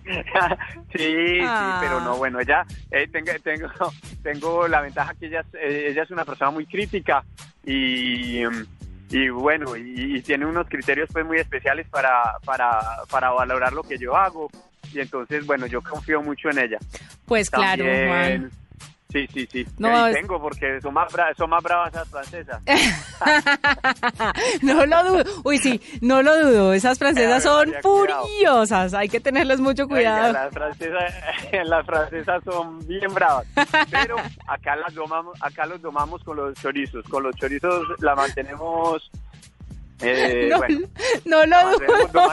sí, 0.96 1.38
Ah. 1.44 1.78
sí, 1.80 1.86
pero 1.86 2.00
no, 2.02 2.16
bueno, 2.18 2.38
ella, 2.38 2.64
eh, 2.92 3.08
tengo, 3.10 3.32
tengo, 3.42 3.68
tengo 4.22 4.68
la 4.68 4.80
ventaja 4.80 5.12
que 5.14 5.26
ella, 5.26 5.40
es- 5.40 5.54
eh, 5.60 5.88
ella 5.90 6.04
es 6.04 6.10
una 6.12 6.24
persona 6.24 6.52
muy 6.52 6.66
crítica 6.66 7.24
y, 7.64 8.42
mm, 8.44 8.66
y 9.12 9.28
bueno, 9.28 9.76
y, 9.76 10.16
y 10.16 10.22
tiene 10.22 10.46
unos 10.46 10.68
criterios 10.68 11.08
pues 11.12 11.24
muy 11.24 11.38
especiales 11.38 11.86
para, 11.88 12.38
para, 12.44 12.80
para 13.10 13.30
valorar 13.30 13.72
lo 13.72 13.82
que 13.82 13.98
yo 13.98 14.16
hago 14.16 14.50
y 14.92 15.00
entonces, 15.00 15.46
bueno, 15.46 15.66
yo 15.66 15.80
confío 15.82 16.22
mucho 16.22 16.50
en 16.50 16.58
ella. 16.58 16.78
Pues 17.26 17.50
claro, 17.50 17.84
Juan. 17.84 18.50
Sí, 19.12 19.26
sí, 19.32 19.46
sí. 19.52 19.66
No, 19.78 20.06
es- 20.06 20.14
tengo 20.14 20.40
porque 20.40 20.80
son 20.80 20.94
más, 20.94 21.12
bra- 21.12 21.34
son 21.36 21.50
más 21.50 21.62
bravas 21.62 21.92
las 21.92 22.08
francesas. 22.08 22.62
no 24.62 24.86
lo 24.86 25.04
dudo. 25.04 25.24
Uy, 25.44 25.58
sí, 25.58 25.80
no 26.00 26.22
lo 26.22 26.38
dudo. 26.46 26.72
Esas 26.72 26.98
francesas 26.98 27.42
son 27.42 27.72
furiosas. 27.82 28.94
Hay 28.94 29.08
que 29.08 29.20
tenerles 29.20 29.60
mucho 29.60 29.82
Oiga, 29.84 29.94
cuidado. 29.94 30.32
las 30.32 30.52
francesas, 30.54 31.14
las 31.66 31.86
francesas 31.86 32.42
son 32.44 32.86
bien 32.86 33.12
bravas, 33.12 33.46
pero 33.90 34.16
acá 34.46 34.76
las 34.76 34.94
domamos, 34.94 35.36
acá 35.42 35.66
los 35.66 35.80
domamos 35.82 36.22
con 36.24 36.36
los 36.36 36.54
chorizos. 36.54 37.04
Con 37.08 37.22
los 37.24 37.36
chorizos 37.36 37.82
la 38.00 38.14
mantenemos, 38.14 39.10
eh, 40.00 40.48
No, 40.50 40.58
bueno, 40.58 40.80
no 41.26 41.46
lo 41.46 41.72
dudo. 41.78 42.30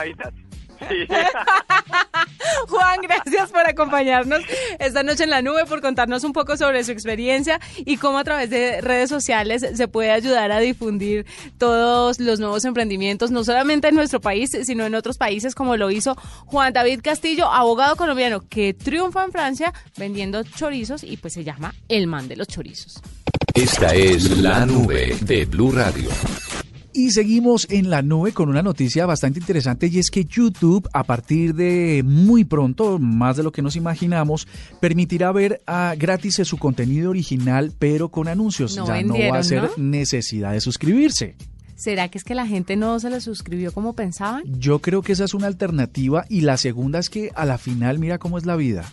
Sí. 0.88 1.06
Juan, 2.68 3.00
gracias 3.02 3.50
por 3.50 3.66
acompañarnos 3.66 4.40
esta 4.78 5.02
noche 5.02 5.24
en 5.24 5.30
la 5.30 5.42
nube, 5.42 5.66
por 5.66 5.80
contarnos 5.80 6.24
un 6.24 6.32
poco 6.32 6.56
sobre 6.56 6.84
su 6.84 6.92
experiencia 6.92 7.60
y 7.78 7.96
cómo 7.96 8.18
a 8.18 8.24
través 8.24 8.50
de 8.50 8.80
redes 8.80 9.08
sociales 9.08 9.66
se 9.74 9.88
puede 9.88 10.10
ayudar 10.10 10.52
a 10.52 10.58
difundir 10.58 11.26
todos 11.58 12.18
los 12.20 12.40
nuevos 12.40 12.64
emprendimientos, 12.64 13.30
no 13.30 13.44
solamente 13.44 13.88
en 13.88 13.94
nuestro 13.94 14.20
país, 14.20 14.50
sino 14.64 14.84
en 14.84 14.94
otros 14.94 15.18
países, 15.18 15.54
como 15.54 15.76
lo 15.76 15.90
hizo 15.90 16.16
Juan 16.46 16.72
David 16.72 17.00
Castillo, 17.02 17.50
abogado 17.50 17.96
colombiano 17.96 18.42
que 18.48 18.74
triunfa 18.74 19.24
en 19.24 19.32
Francia 19.32 19.72
vendiendo 19.96 20.42
chorizos 20.42 21.04
y 21.04 21.16
pues 21.16 21.34
se 21.34 21.44
llama 21.44 21.74
El 21.88 22.06
Man 22.06 22.28
de 22.28 22.36
los 22.36 22.48
Chorizos. 22.48 23.00
Esta 23.54 23.94
es 23.94 24.38
la 24.38 24.64
nube 24.64 25.16
de 25.20 25.44
Blue 25.44 25.72
Radio. 25.72 26.08
Y 26.92 27.12
seguimos 27.12 27.68
en 27.70 27.88
la 27.88 28.02
nube 28.02 28.32
con 28.32 28.48
una 28.48 28.62
noticia 28.62 29.06
bastante 29.06 29.38
interesante 29.38 29.86
y 29.86 29.98
es 29.98 30.10
que 30.10 30.24
YouTube 30.24 30.88
a 30.92 31.04
partir 31.04 31.54
de 31.54 32.02
muy 32.04 32.44
pronto, 32.44 32.98
más 32.98 33.36
de 33.36 33.44
lo 33.44 33.52
que 33.52 33.62
nos 33.62 33.76
imaginamos, 33.76 34.48
permitirá 34.80 35.30
ver 35.30 35.62
a 35.66 35.94
gratis 35.96 36.40
su 36.44 36.58
contenido 36.58 37.10
original 37.10 37.72
pero 37.78 38.08
con 38.08 38.26
anuncios. 38.26 38.76
No 38.76 38.86
ya 38.86 39.02
no 39.02 39.14
va 39.30 39.38
a 39.38 39.44
ser 39.44 39.62
¿no? 39.62 39.70
necesidad 39.76 40.52
de 40.52 40.60
suscribirse. 40.60 41.36
¿Será 41.76 42.08
que 42.08 42.18
es 42.18 42.24
que 42.24 42.34
la 42.34 42.46
gente 42.46 42.76
no 42.76 43.00
se 43.00 43.08
le 43.08 43.20
suscribió 43.20 43.72
como 43.72 43.94
pensaban? 43.94 44.42
Yo 44.44 44.80
creo 44.80 45.00
que 45.00 45.12
esa 45.12 45.24
es 45.24 45.32
una 45.32 45.46
alternativa 45.46 46.26
y 46.28 46.42
la 46.42 46.58
segunda 46.58 46.98
es 46.98 47.08
que 47.08 47.30
a 47.34 47.46
la 47.46 47.56
final 47.56 47.98
mira 47.98 48.18
cómo 48.18 48.36
es 48.36 48.44
la 48.44 48.56
vida. 48.56 48.84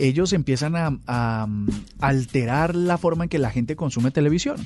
Ellos 0.00 0.32
empiezan 0.32 0.76
a, 0.76 0.98
a, 1.06 1.44
um, 1.46 1.66
alterar 2.00 2.74
la 2.74 2.98
forma 2.98 3.24
en 3.24 3.30
que 3.30 3.38
la 3.38 3.50
gente 3.50 3.76
consume 3.76 4.10
televisión 4.10 4.56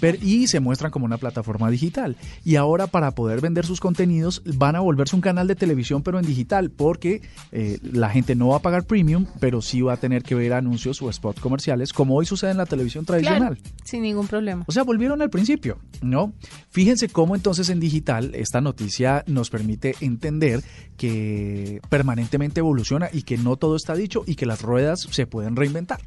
Pero- 0.00 0.18
y 0.22 0.46
se 0.46 0.60
muestran 0.60 0.90
como 0.90 1.06
una 1.06 1.16
plataforma 1.16 1.70
digital. 1.70 2.16
Y 2.44 2.56
ahora 2.56 2.86
para 2.86 3.12
poder 3.12 3.40
vender 3.40 3.64
sus 3.64 3.80
contenidos 3.80 4.42
van 4.44 4.76
a 4.76 4.80
volverse 4.80 5.16
un 5.16 5.22
canal 5.22 5.46
de 5.48 5.54
televisión 5.54 6.02
pero 6.02 6.18
en 6.18 6.26
digital 6.26 6.70
porque 6.70 7.22
eh, 7.52 7.78
la 7.82 8.10
gente 8.10 8.34
no 8.34 8.48
va 8.48 8.56
a 8.56 8.62
pagar 8.62 8.84
premium 8.84 9.26
pero 9.40 9.62
sí 9.62 9.80
va 9.80 9.94
a 9.94 9.96
tener 9.96 10.22
que 10.22 10.34
ver 10.34 10.52
anuncios 10.52 11.00
o 11.00 11.10
spots 11.12 11.40
comerciales 11.40 11.92
como 11.92 12.14
hoy 12.16 12.26
sucede 12.26 12.50
en 12.50 12.58
la 12.58 12.66
televisión 12.66 13.04
tradicional. 13.04 13.56
Claro, 13.56 13.76
sin 13.84 14.02
ningún 14.02 14.26
problema. 14.26 14.64
O 14.66 14.72
sea, 14.72 14.82
volvieron 14.82 15.22
al 15.22 15.30
principio, 15.30 15.78
¿no? 16.02 16.34
Fíjense 16.70 17.08
cómo 17.08 17.34
entonces 17.34 17.70
en 17.70 17.80
digital 17.80 18.34
esta 18.34 18.60
noticia 18.60 19.24
nos 19.26 19.50
permite 19.50 19.94
entender 20.00 20.62
que 20.96 21.80
permanentemente 21.88 22.60
evoluciona 22.60 23.08
y 23.12 23.22
que 23.22 23.38
no 23.38 23.56
todo 23.56 23.76
está 23.76 23.94
dicho 23.94 24.24
y 24.26 24.34
que 24.34 24.46
las 24.46 24.62
ruedas 24.66 25.06
se 25.10 25.26
pueden 25.26 25.56
reinventar. 25.56 26.00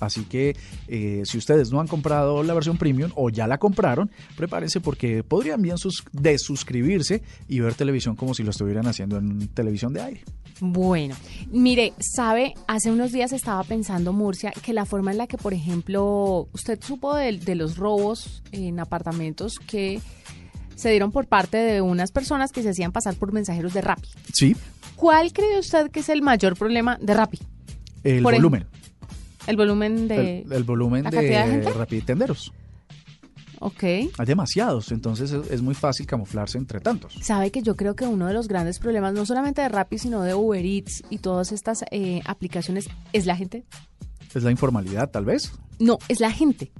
Así 0.00 0.24
que 0.24 0.56
eh, 0.88 1.22
si 1.24 1.38
ustedes 1.38 1.70
no 1.70 1.80
han 1.80 1.86
comprado 1.86 2.42
la 2.42 2.54
versión 2.54 2.76
premium 2.76 3.12
o 3.14 3.30
ya 3.30 3.46
la 3.46 3.58
compraron, 3.58 4.10
prepárense 4.36 4.80
porque 4.80 5.22
podrían 5.22 5.62
bien 5.62 5.78
sus 5.78 6.04
desuscribirse 6.12 7.22
y 7.48 7.60
ver 7.60 7.74
televisión 7.74 8.16
como 8.16 8.34
si 8.34 8.42
lo 8.42 8.50
estuvieran 8.50 8.86
haciendo 8.86 9.16
en 9.16 9.48
televisión 9.48 9.92
de 9.92 10.02
aire. 10.02 10.24
Bueno, 10.60 11.16
mire, 11.50 11.92
sabe, 11.98 12.54
hace 12.68 12.90
unos 12.90 13.12
días 13.12 13.32
estaba 13.32 13.64
pensando, 13.64 14.12
Murcia, 14.12 14.52
que 14.62 14.72
la 14.72 14.84
forma 14.84 15.10
en 15.10 15.18
la 15.18 15.26
que, 15.26 15.38
por 15.38 15.54
ejemplo, 15.54 16.48
usted 16.52 16.80
supo 16.82 17.16
de, 17.16 17.38
de 17.38 17.54
los 17.54 17.76
robos 17.76 18.42
en 18.52 18.78
apartamentos 18.78 19.58
que 19.58 20.00
se 20.74 20.90
dieron 20.90 21.10
por 21.12 21.26
parte 21.26 21.56
de 21.56 21.80
unas 21.80 22.12
personas 22.12 22.52
que 22.52 22.62
se 22.62 22.70
hacían 22.70 22.92
pasar 22.92 23.14
por 23.14 23.32
mensajeros 23.32 23.72
de 23.72 23.80
Rappi. 23.82 24.08
Sí, 24.32 24.56
¿Cuál 25.02 25.32
cree 25.32 25.58
usted 25.58 25.90
que 25.90 25.98
es 25.98 26.08
el 26.08 26.22
mayor 26.22 26.56
problema 26.56 26.96
de 27.00 27.12
Rappi? 27.12 27.40
El 28.04 28.22
Por 28.22 28.34
volumen. 28.34 28.66
El 29.46 29.56
volumen 29.56 30.08
de... 30.08 30.40
El, 30.42 30.52
el 30.52 30.62
volumen 30.64 31.04
¿La 31.04 31.10
cantidad 31.10 31.46
de 31.46 31.50
de 31.50 31.62
gente? 31.64 31.78
rapiditenderos. 31.78 32.52
Ok. 33.64 33.82
Hay 33.82 34.26
demasiados, 34.26 34.90
entonces 34.90 35.30
es, 35.30 35.48
es 35.48 35.62
muy 35.62 35.74
fácil 35.74 36.04
camuflarse 36.04 36.58
entre 36.58 36.80
tantos. 36.80 37.14
Sabe 37.22 37.52
que 37.52 37.62
yo 37.62 37.76
creo 37.76 37.94
que 37.94 38.04
uno 38.04 38.26
de 38.26 38.34
los 38.34 38.48
grandes 38.48 38.80
problemas, 38.80 39.14
no 39.14 39.24
solamente 39.24 39.62
de 39.62 39.68
Rappi, 39.68 39.98
sino 39.98 40.22
de 40.22 40.34
Uber 40.34 40.64
Eats 40.66 41.04
y 41.10 41.18
todas 41.18 41.52
estas 41.52 41.84
eh, 41.92 42.22
aplicaciones, 42.24 42.88
es 43.12 43.24
la 43.24 43.36
gente. 43.36 43.64
Es 44.34 44.42
la 44.42 44.50
informalidad, 44.50 45.10
tal 45.10 45.24
vez. 45.24 45.52
No, 45.78 45.98
es 46.08 46.20
la 46.20 46.30
gente. 46.30 46.70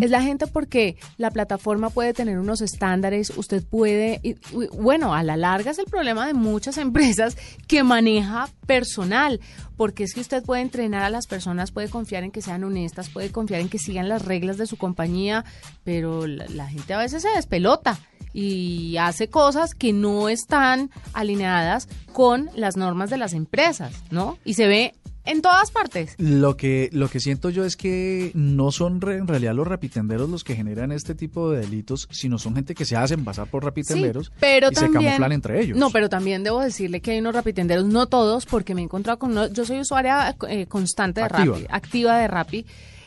Es 0.00 0.08
la 0.12 0.22
gente 0.22 0.46
porque 0.46 0.96
la 1.16 1.32
plataforma 1.32 1.90
puede 1.90 2.14
tener 2.14 2.38
unos 2.38 2.60
estándares, 2.60 3.32
usted 3.36 3.64
puede, 3.64 4.20
y- 4.22 4.30
y, 4.52 4.68
bueno, 4.78 5.14
a 5.14 5.24
la 5.24 5.36
larga 5.36 5.72
es 5.72 5.80
el 5.80 5.86
problema 5.86 6.28
de 6.28 6.32
muchas 6.34 6.78
empresas 6.78 7.36
que 7.66 7.82
maneja 7.82 8.48
personal, 8.68 9.40
porque 9.76 10.04
es 10.04 10.14
que 10.14 10.20
usted 10.20 10.44
puede 10.44 10.62
entrenar 10.62 11.02
a 11.02 11.10
las 11.10 11.26
personas, 11.26 11.72
puede 11.72 11.88
confiar 11.88 12.22
en 12.22 12.30
que 12.30 12.40
sean 12.40 12.62
honestas, 12.62 13.08
puede 13.10 13.32
confiar 13.32 13.60
en 13.62 13.68
que 13.68 13.80
sigan 13.80 14.08
las 14.08 14.24
reglas 14.24 14.58
de 14.58 14.66
su 14.68 14.76
compañía, 14.76 15.44
pero 15.82 16.28
la, 16.28 16.46
la 16.50 16.68
gente 16.68 16.94
a 16.94 16.98
veces 16.98 17.22
se 17.22 17.30
despelota 17.30 17.98
y 18.32 18.96
hace 18.98 19.26
cosas 19.28 19.74
que 19.74 19.92
no 19.92 20.28
están 20.28 20.90
alineadas 21.14 21.88
con 22.12 22.48
las 22.54 22.76
normas 22.76 23.10
de 23.10 23.16
las 23.18 23.32
empresas, 23.32 23.92
¿no? 24.12 24.38
Y 24.44 24.54
se 24.54 24.68
ve 24.68 24.94
en 25.24 25.40
todas 25.42 25.70
partes. 25.70 26.14
Lo 26.18 26.56
que, 26.56 26.90
lo 26.92 27.08
que 27.08 27.20
siento 27.20 27.50
yo 27.50 27.64
es 27.64 27.76
que 27.76 28.30
no 28.34 28.70
son 28.72 29.00
re- 29.00 29.16
en 29.16 29.26
realidad 29.26 29.54
los 29.54 29.66
rapitenderos 29.66 30.28
los 30.28 30.44
que 30.44 30.54
generan 30.54 30.92
este 30.92 31.14
tipo 31.14 31.50
de 31.50 31.60
delitos, 31.60 32.08
sino 32.10 32.38
son 32.38 32.54
gente 32.54 32.74
que 32.74 32.84
se 32.84 32.96
hacen 32.96 33.24
pasar 33.24 33.46
por 33.48 33.64
rapitenderos 33.64 34.26
Sí, 34.26 34.32
pero 34.40 34.68
y 34.70 34.74
se 34.74 34.90
camuflan 34.90 35.32
entre 35.32 35.60
ellos. 35.62 35.78
No, 35.78 35.90
pero 35.90 36.08
también 36.08 36.42
debo 36.44 36.60
decirle 36.60 37.00
que 37.00 37.12
hay 37.12 37.18
unos 37.20 37.34
rapitenderos, 37.34 37.84
no 37.86 38.06
todos, 38.06 38.46
porque 38.46 38.74
me 38.74 38.80
he 38.82 38.84
encontrado 38.84 39.18
con 39.18 39.30
uno, 39.32 39.48
yo 39.48 39.64
soy 39.64 39.80
usuaria 39.80 40.36
eh, 40.48 40.66
constante 40.66 41.20
de 41.20 41.26
Activa. 41.26 41.54
Rappi, 41.56 41.66
activa 41.70 42.18
de 42.18 42.28
Rappi, 42.28 42.66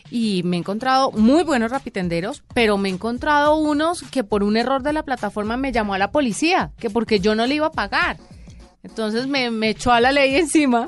y 0.10 0.42
me 0.44 0.56
he 0.56 0.60
encontrado 0.60 1.12
muy 1.12 1.44
buenos 1.44 1.70
rapitenderos, 1.70 2.42
pero 2.54 2.78
me 2.78 2.90
he 2.90 2.94
encontrado 2.94 3.58
unos 3.58 4.04
que 4.04 4.24
por 4.24 4.42
un 4.42 4.56
error 4.58 4.82
de 4.82 4.94
la 4.94 5.04
plataforma 5.04 5.58
me 5.58 5.72
llamó 5.74 5.94
a 5.94 5.98
la 5.98 6.12
policía, 6.12 6.72
que 6.80 6.90
porque 6.90 7.20
yo 7.20 7.36
no 7.36 7.46
le 7.46 7.56
iba 7.56 7.68
a 7.68 7.72
pagar. 7.72 8.18
Entonces 8.84 9.28
me, 9.28 9.52
me 9.52 9.70
echó 9.72 9.92
a 9.92 10.00
la 10.00 10.12
ley 10.12 10.36
encima, 10.38 10.86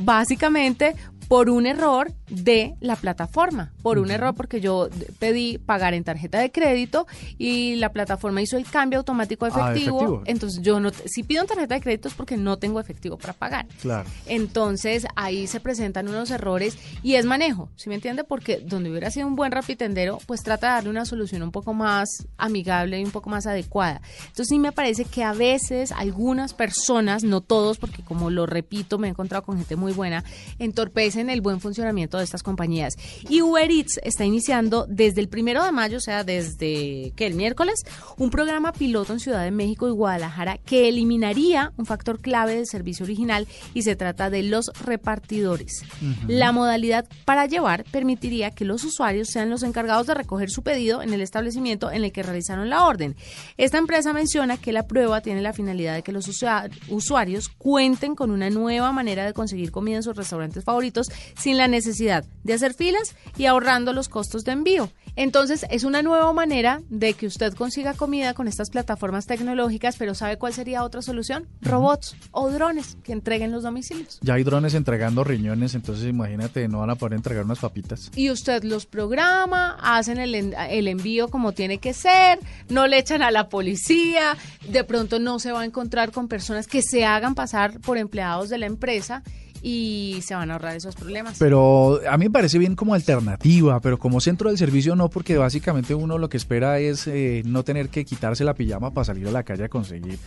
básicamente 0.00 0.94
por 1.28 1.48
un 1.48 1.66
error 1.66 2.12
de 2.30 2.74
la 2.80 2.96
plataforma, 2.96 3.72
por 3.82 3.98
un 3.98 4.10
error 4.10 4.34
porque 4.34 4.60
yo 4.60 4.88
pedí 5.18 5.58
pagar 5.58 5.94
en 5.94 6.04
tarjeta 6.04 6.38
de 6.38 6.50
crédito 6.50 7.06
y 7.38 7.74
la 7.76 7.92
plataforma 7.92 8.40
hizo 8.40 8.56
el 8.56 8.64
cambio 8.64 8.98
automático 9.00 9.44
a 9.46 9.48
Ah, 9.48 9.70
efectivo. 9.72 9.96
efectivo. 9.98 10.22
Entonces 10.26 10.62
yo 10.62 10.80
no, 10.80 10.90
si 11.06 11.22
pido 11.24 11.42
en 11.42 11.48
tarjeta 11.48 11.74
de 11.74 11.80
crédito 11.80 12.08
es 12.08 12.14
porque 12.14 12.36
no 12.36 12.56
tengo 12.58 12.78
efectivo 12.80 13.18
para 13.18 13.32
pagar. 13.32 13.66
Claro. 13.82 14.08
Entonces 14.26 15.06
ahí 15.16 15.46
se 15.46 15.60
presentan 15.60 16.08
unos 16.08 16.30
errores 16.30 16.78
y 17.02 17.14
es 17.16 17.26
manejo, 17.26 17.68
¿sí 17.76 17.88
me 17.88 17.96
entiende? 17.96 18.24
Porque 18.24 18.60
donde 18.64 18.90
hubiera 18.90 19.10
sido 19.10 19.26
un 19.26 19.36
buen 19.36 19.52
rapitendero, 19.52 20.18
pues 20.26 20.42
trata 20.42 20.68
de 20.68 20.72
darle 20.74 20.90
una 20.90 21.04
solución 21.04 21.42
un 21.42 21.50
poco 21.50 21.74
más 21.74 22.08
amigable 22.38 23.00
y 23.00 23.04
un 23.04 23.10
poco 23.10 23.28
más 23.28 23.46
adecuada. 23.46 24.00
Entonces 24.20 24.46
sí 24.48 24.58
me 24.58 24.72
parece 24.72 25.04
que 25.04 25.24
a 25.24 25.32
veces 25.32 25.90
algunas 25.92 26.54
personas, 26.54 27.24
no 27.24 27.40
todos, 27.40 27.78
porque 27.78 28.02
como 28.04 28.30
lo 28.30 28.46
repito, 28.46 28.98
me 28.98 29.08
he 29.08 29.10
encontrado 29.10 29.42
con 29.42 29.56
gente 29.56 29.74
muy 29.76 29.92
buena, 29.92 30.22
entorpecen 30.58 31.28
el 31.30 31.40
buen 31.40 31.60
funcionamiento 31.60 32.19
de 32.20 32.24
estas 32.24 32.42
compañías. 32.42 32.94
Y 33.28 33.42
Uber 33.42 33.70
Eats 33.70 33.98
está 34.04 34.24
iniciando 34.24 34.86
desde 34.88 35.20
el 35.20 35.28
primero 35.28 35.64
de 35.64 35.72
mayo, 35.72 35.98
o 35.98 36.00
sea, 36.00 36.24
desde 36.24 37.12
que 37.16 37.26
el 37.26 37.34
miércoles, 37.34 37.80
un 38.16 38.30
programa 38.30 38.72
piloto 38.72 39.12
en 39.12 39.20
Ciudad 39.20 39.42
de 39.42 39.50
México 39.50 39.88
y 39.88 39.92
Guadalajara 39.92 40.58
que 40.58 40.88
eliminaría 40.88 41.72
un 41.76 41.86
factor 41.86 42.20
clave 42.20 42.54
del 42.54 42.66
servicio 42.66 43.04
original 43.04 43.46
y 43.74 43.82
se 43.82 43.96
trata 43.96 44.30
de 44.30 44.42
los 44.42 44.70
repartidores. 44.84 45.82
La 46.28 46.52
modalidad 46.52 47.06
para 47.24 47.46
llevar 47.46 47.84
permitiría 47.90 48.50
que 48.50 48.64
los 48.64 48.84
usuarios 48.84 49.28
sean 49.28 49.50
los 49.50 49.62
encargados 49.62 50.06
de 50.06 50.14
recoger 50.14 50.50
su 50.50 50.62
pedido 50.62 51.02
en 51.02 51.12
el 51.12 51.20
establecimiento 51.20 51.90
en 51.90 52.04
el 52.04 52.12
que 52.12 52.22
realizaron 52.22 52.68
la 52.70 52.86
orden. 52.86 53.16
Esta 53.56 53.78
empresa 53.78 54.12
menciona 54.12 54.56
que 54.56 54.72
la 54.72 54.86
prueba 54.86 55.20
tiene 55.20 55.40
la 55.42 55.52
finalidad 55.52 55.94
de 55.94 56.02
que 56.02 56.12
los 56.12 56.28
usua- 56.28 56.70
usuarios 56.88 57.48
cuenten 57.48 58.14
con 58.14 58.30
una 58.30 58.50
nueva 58.50 58.92
manera 58.92 59.24
de 59.24 59.32
conseguir 59.32 59.70
comida 59.70 59.96
en 59.96 60.02
sus 60.02 60.16
restaurantes 60.16 60.64
favoritos 60.64 61.08
sin 61.38 61.56
la 61.56 61.68
necesidad 61.68 62.09
de 62.44 62.54
hacer 62.54 62.74
filas 62.74 63.14
y 63.36 63.46
ahorrando 63.46 63.92
los 63.92 64.08
costos 64.08 64.44
de 64.44 64.52
envío. 64.52 64.90
Entonces 65.16 65.66
es 65.70 65.84
una 65.84 66.02
nueva 66.02 66.32
manera 66.32 66.82
de 66.88 67.14
que 67.14 67.26
usted 67.26 67.52
consiga 67.54 67.94
comida 67.94 68.32
con 68.32 68.48
estas 68.48 68.70
plataformas 68.70 69.26
tecnológicas, 69.26 69.96
pero 69.96 70.14
¿sabe 70.14 70.38
cuál 70.38 70.54
sería 70.54 70.84
otra 70.84 71.02
solución? 71.02 71.48
Robots 71.60 72.16
o 72.30 72.50
drones 72.50 72.96
que 73.02 73.12
entreguen 73.12 73.52
los 73.52 73.62
domicilios. 73.64 74.18
Ya 74.22 74.34
hay 74.34 74.44
drones 74.44 74.74
entregando 74.74 75.24
riñones, 75.24 75.74
entonces 75.74 76.06
imagínate, 76.06 76.66
no 76.68 76.80
van 76.80 76.90
a 76.90 76.94
poder 76.94 77.14
entregar 77.14 77.44
unas 77.44 77.58
papitas. 77.58 78.10
y 78.14 78.30
usted 78.30 78.62
los 78.62 78.86
programa, 78.86 79.76
hacen 79.82 80.18
el, 80.18 80.34
el 80.34 80.88
envío 80.88 81.28
como 81.28 81.52
tiene 81.52 81.78
que 81.78 81.92
ser, 81.92 82.38
no 82.68 82.86
le 82.86 82.98
echan 82.98 83.22
a 83.22 83.30
la 83.30 83.48
policía, 83.48 84.36
de 84.68 84.84
pronto 84.84 85.18
no 85.18 85.38
se 85.38 85.52
va 85.52 85.62
a 85.62 85.64
encontrar 85.64 86.12
con 86.12 86.28
personas 86.28 86.66
que 86.66 86.82
se 86.82 87.04
hagan 87.04 87.34
pasar 87.34 87.80
por 87.80 87.98
empleados 87.98 88.48
de 88.48 88.58
la 88.58 88.66
empresa 88.66 89.22
y 89.62 90.18
se 90.22 90.34
van 90.34 90.50
a 90.50 90.54
ahorrar 90.54 90.76
esos 90.76 90.94
problemas. 90.94 91.36
Pero 91.38 92.00
a 92.08 92.16
mí 92.16 92.26
me 92.26 92.30
parece 92.30 92.58
bien 92.58 92.76
como 92.76 92.94
alternativa, 92.94 93.80
pero 93.80 93.98
como 93.98 94.20
centro 94.20 94.48
del 94.48 94.58
servicio 94.58 94.96
no, 94.96 95.10
porque 95.10 95.36
básicamente 95.36 95.94
uno 95.94 96.18
lo 96.18 96.28
que 96.28 96.36
espera 96.36 96.78
es 96.78 97.06
eh, 97.06 97.42
no 97.44 97.62
tener 97.62 97.88
que 97.88 98.04
quitarse 98.04 98.44
la 98.44 98.54
pijama 98.54 98.92
para 98.92 99.04
salir 99.04 99.28
a 99.28 99.32
la 99.32 99.42
calle 99.42 99.64
a 99.64 99.68
conseguir. 99.68 100.18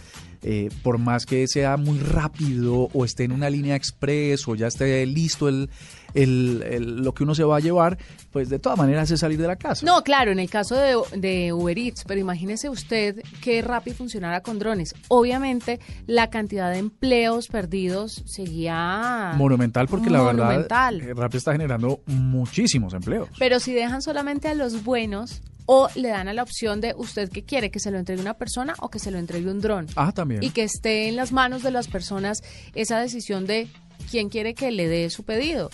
Eh, 0.46 0.70
por 0.84 0.98
más 0.98 1.26
que 1.26 1.48
sea 1.48 1.78
muy 1.78 2.00
rápido 2.00 2.90
o 2.94 3.06
esté 3.06 3.24
en 3.24 3.32
una 3.32 3.50
línea 3.50 3.78
express 3.78 4.46
o 4.48 4.56
ya 4.56 4.68
esté 4.68 5.06
listo 5.06 5.48
el, 5.48 5.70
el- 6.14 6.64
el- 6.70 6.96
lo 6.98 7.14
que 7.14 7.24
uno 7.24 7.36
se 7.36 7.44
va 7.44 7.58
a 7.58 7.60
llevar, 7.60 7.98
pues 8.32 8.50
de 8.50 8.60
todas 8.60 8.78
maneras 8.78 9.10
es 9.12 9.20
salir 9.20 9.40
de 9.40 9.48
la 9.48 9.56
casa. 9.56 9.86
No, 9.86 10.04
claro, 10.04 10.32
en 10.32 10.40
el 10.40 10.50
caso 10.50 10.76
de, 10.76 10.96
de 11.18 11.54
Uber 11.54 11.78
Eats, 11.78 12.04
pero 12.08 12.20
imagínese 12.20 12.70
usted 12.70 13.22
que 13.42 13.62
Rappi 13.62 13.92
funcionara 13.92 14.42
con 14.42 14.60
drones. 14.60 14.94
Obviamente 15.08 15.80
la 16.08 16.30
cantidad 16.30 16.72
de 16.72 16.78
empleos 16.80 17.48
perdidos 17.48 18.24
sería 18.26 19.34
Monumental 19.38 19.88
porque 19.88 20.10
la 20.10 20.22
verdad 20.24 20.94
eh, 20.94 21.14
Rappi 21.16 21.38
está 21.38 21.52
generando 21.52 22.02
muchísimos 22.06 22.94
empleos. 22.94 23.30
Pero 23.40 23.60
si 23.60 23.74
dejan 23.74 24.02
solamente 24.02 24.48
a 24.48 24.54
los 24.56 24.84
buenos 24.84 25.42
o 25.66 25.88
le 25.96 26.10
dan 26.10 26.28
a 26.28 26.34
la 26.34 26.44
opción 26.44 26.82
de 26.82 26.94
usted 26.98 27.30
que 27.30 27.44
quiere 27.44 27.72
que 27.72 27.80
se 27.80 27.90
lo 27.92 27.98
entregue 27.98 28.22
una 28.22 28.34
persona 28.34 28.74
o 28.80 28.90
que 28.90 29.00
se 29.00 29.12
lo 29.12 29.18
entregue 29.18 29.50
un 29.50 29.62
dron. 29.62 29.88
Ah, 29.96 30.12
también. 30.12 30.44
Y 30.44 30.50
que 30.50 30.64
esté 30.64 31.08
en 31.08 31.16
las 31.16 31.32
manos 31.32 31.64
de 31.64 31.72
las 31.72 31.88
personas 31.88 32.44
esa 32.76 33.00
decisión 33.00 33.46
de 33.46 33.68
quién 34.12 34.30
quiere 34.30 34.54
que 34.56 34.72
le 34.72 34.88
dé 34.88 35.10
su 35.10 35.24
pedido. 35.24 35.70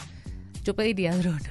Yo 0.69 0.75
pediría 0.75 1.17
dron. 1.17 1.41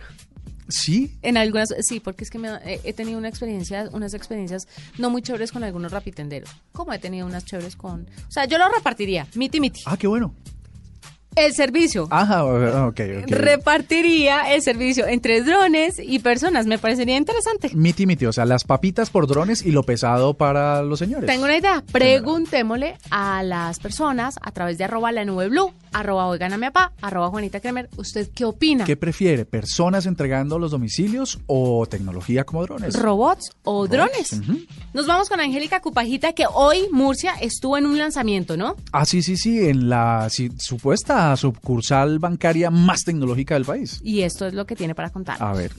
Sí, 0.69 1.19
En 1.23 1.37
algunas, 1.37 1.71
sí, 1.81 1.99
porque 1.99 2.23
es 2.23 2.31
que 2.31 2.39
me, 2.39 2.51
he, 2.65 2.81
he 2.85 2.93
tenido 2.93 3.19
una 3.19 3.29
experiencia, 3.29 3.89
unas 3.91 4.15
experiencias 4.15 4.69
no 4.97 5.11
muy 5.11 5.23
chéveres 5.23 5.51
con 5.51 5.65
algunos 5.65 5.91
rapitenderos. 5.91 6.49
Como 6.71 6.93
he 6.93 7.01
tenido 7.01 7.27
unas 7.27 7.45
chéveres 7.45 7.75
con... 7.75 8.03
O 8.03 8.31
sea, 8.31 8.45
yo 8.45 8.59
lo 8.59 8.69
repartiría, 8.69 9.27
miti 9.35 9.59
miti. 9.59 9.81
ah, 9.87 9.97
qué 9.97 10.07
bueno. 10.07 10.37
El 11.35 11.53
servicio. 11.55 12.09
Ajá, 12.11 12.45
ok, 12.45 12.87
ok. 12.89 13.01
Repartiría 13.29 14.55
el 14.55 14.63
servicio 14.63 15.07
entre 15.07 15.43
drones 15.43 16.01
y 16.03 16.19
personas. 16.19 16.67
Me 16.67 16.79
parecería 16.79 17.17
interesante. 17.17 17.71
Miti 17.75 18.07
miti, 18.07 18.27
o 18.27 18.33
sea, 18.33 18.45
las 18.45 18.65
papitas 18.65 19.11
por 19.11 19.29
drones 19.29 19.65
y 19.65 19.71
lo 19.71 19.85
pesado 19.85 20.35
para 20.35 20.83
los 20.83 20.99
señores. 20.99 21.27
Tengo 21.27 21.45
una 21.45 21.57
idea. 21.57 21.85
Preguntémosle 21.93 22.97
a 23.11 23.45
las 23.45 23.79
personas 23.79 24.35
a 24.43 24.51
través 24.51 24.79
de 24.79 24.85
arroba 24.85 25.13
la 25.13 25.25
nube 25.25 25.49
blue, 25.49 25.73
arroba 25.93 26.27
oigan 26.27 26.53
a 26.53 26.59
papá, 26.59 26.93
arroba 27.01 27.29
Juanita 27.29 27.61
Kremer, 27.61 27.89
¿usted 27.97 28.29
qué 28.35 28.45
opina? 28.45 28.85
¿Qué 28.85 28.97
prefiere? 28.97 29.45
¿Personas 29.45 30.07
entregando 30.07 30.59
los 30.59 30.71
domicilios 30.71 31.39
o 31.47 31.87
tecnología 31.87 32.45
como 32.45 32.63
drones? 32.63 32.95
¿Robots 32.95 33.51
o 33.65 33.87
drones? 33.87 34.41
Nos 34.95 35.07
vamos 35.07 35.29
con 35.29 35.41
Angélica 35.41 35.81
Cupajita, 35.81 36.33
que 36.33 36.47
hoy 36.53 36.89
Murcia 36.91 37.35
estuvo 37.41 37.77
en 37.77 37.87
un 37.87 37.99
lanzamiento, 37.99 38.57
¿no? 38.57 38.77
Ah, 38.93 39.05
sí, 39.05 39.23
sí, 39.23 39.37
sí, 39.37 39.69
en 39.69 39.89
la 39.89 40.29
sí, 40.31 40.51
supuesta 40.59 41.37
sucursal 41.37 42.19
bancaria 42.19 42.71
más 42.71 43.05
tecnológica 43.05 43.55
del 43.55 43.65
país. 43.65 44.01
Y 44.03 44.23
esto 44.23 44.47
es 44.47 44.55
lo 44.55 44.67
que 44.67 44.77
tiene 44.77 44.95
para 44.95 45.11
contar. 45.11 45.43
A 45.43 45.53
ver. 45.53 45.73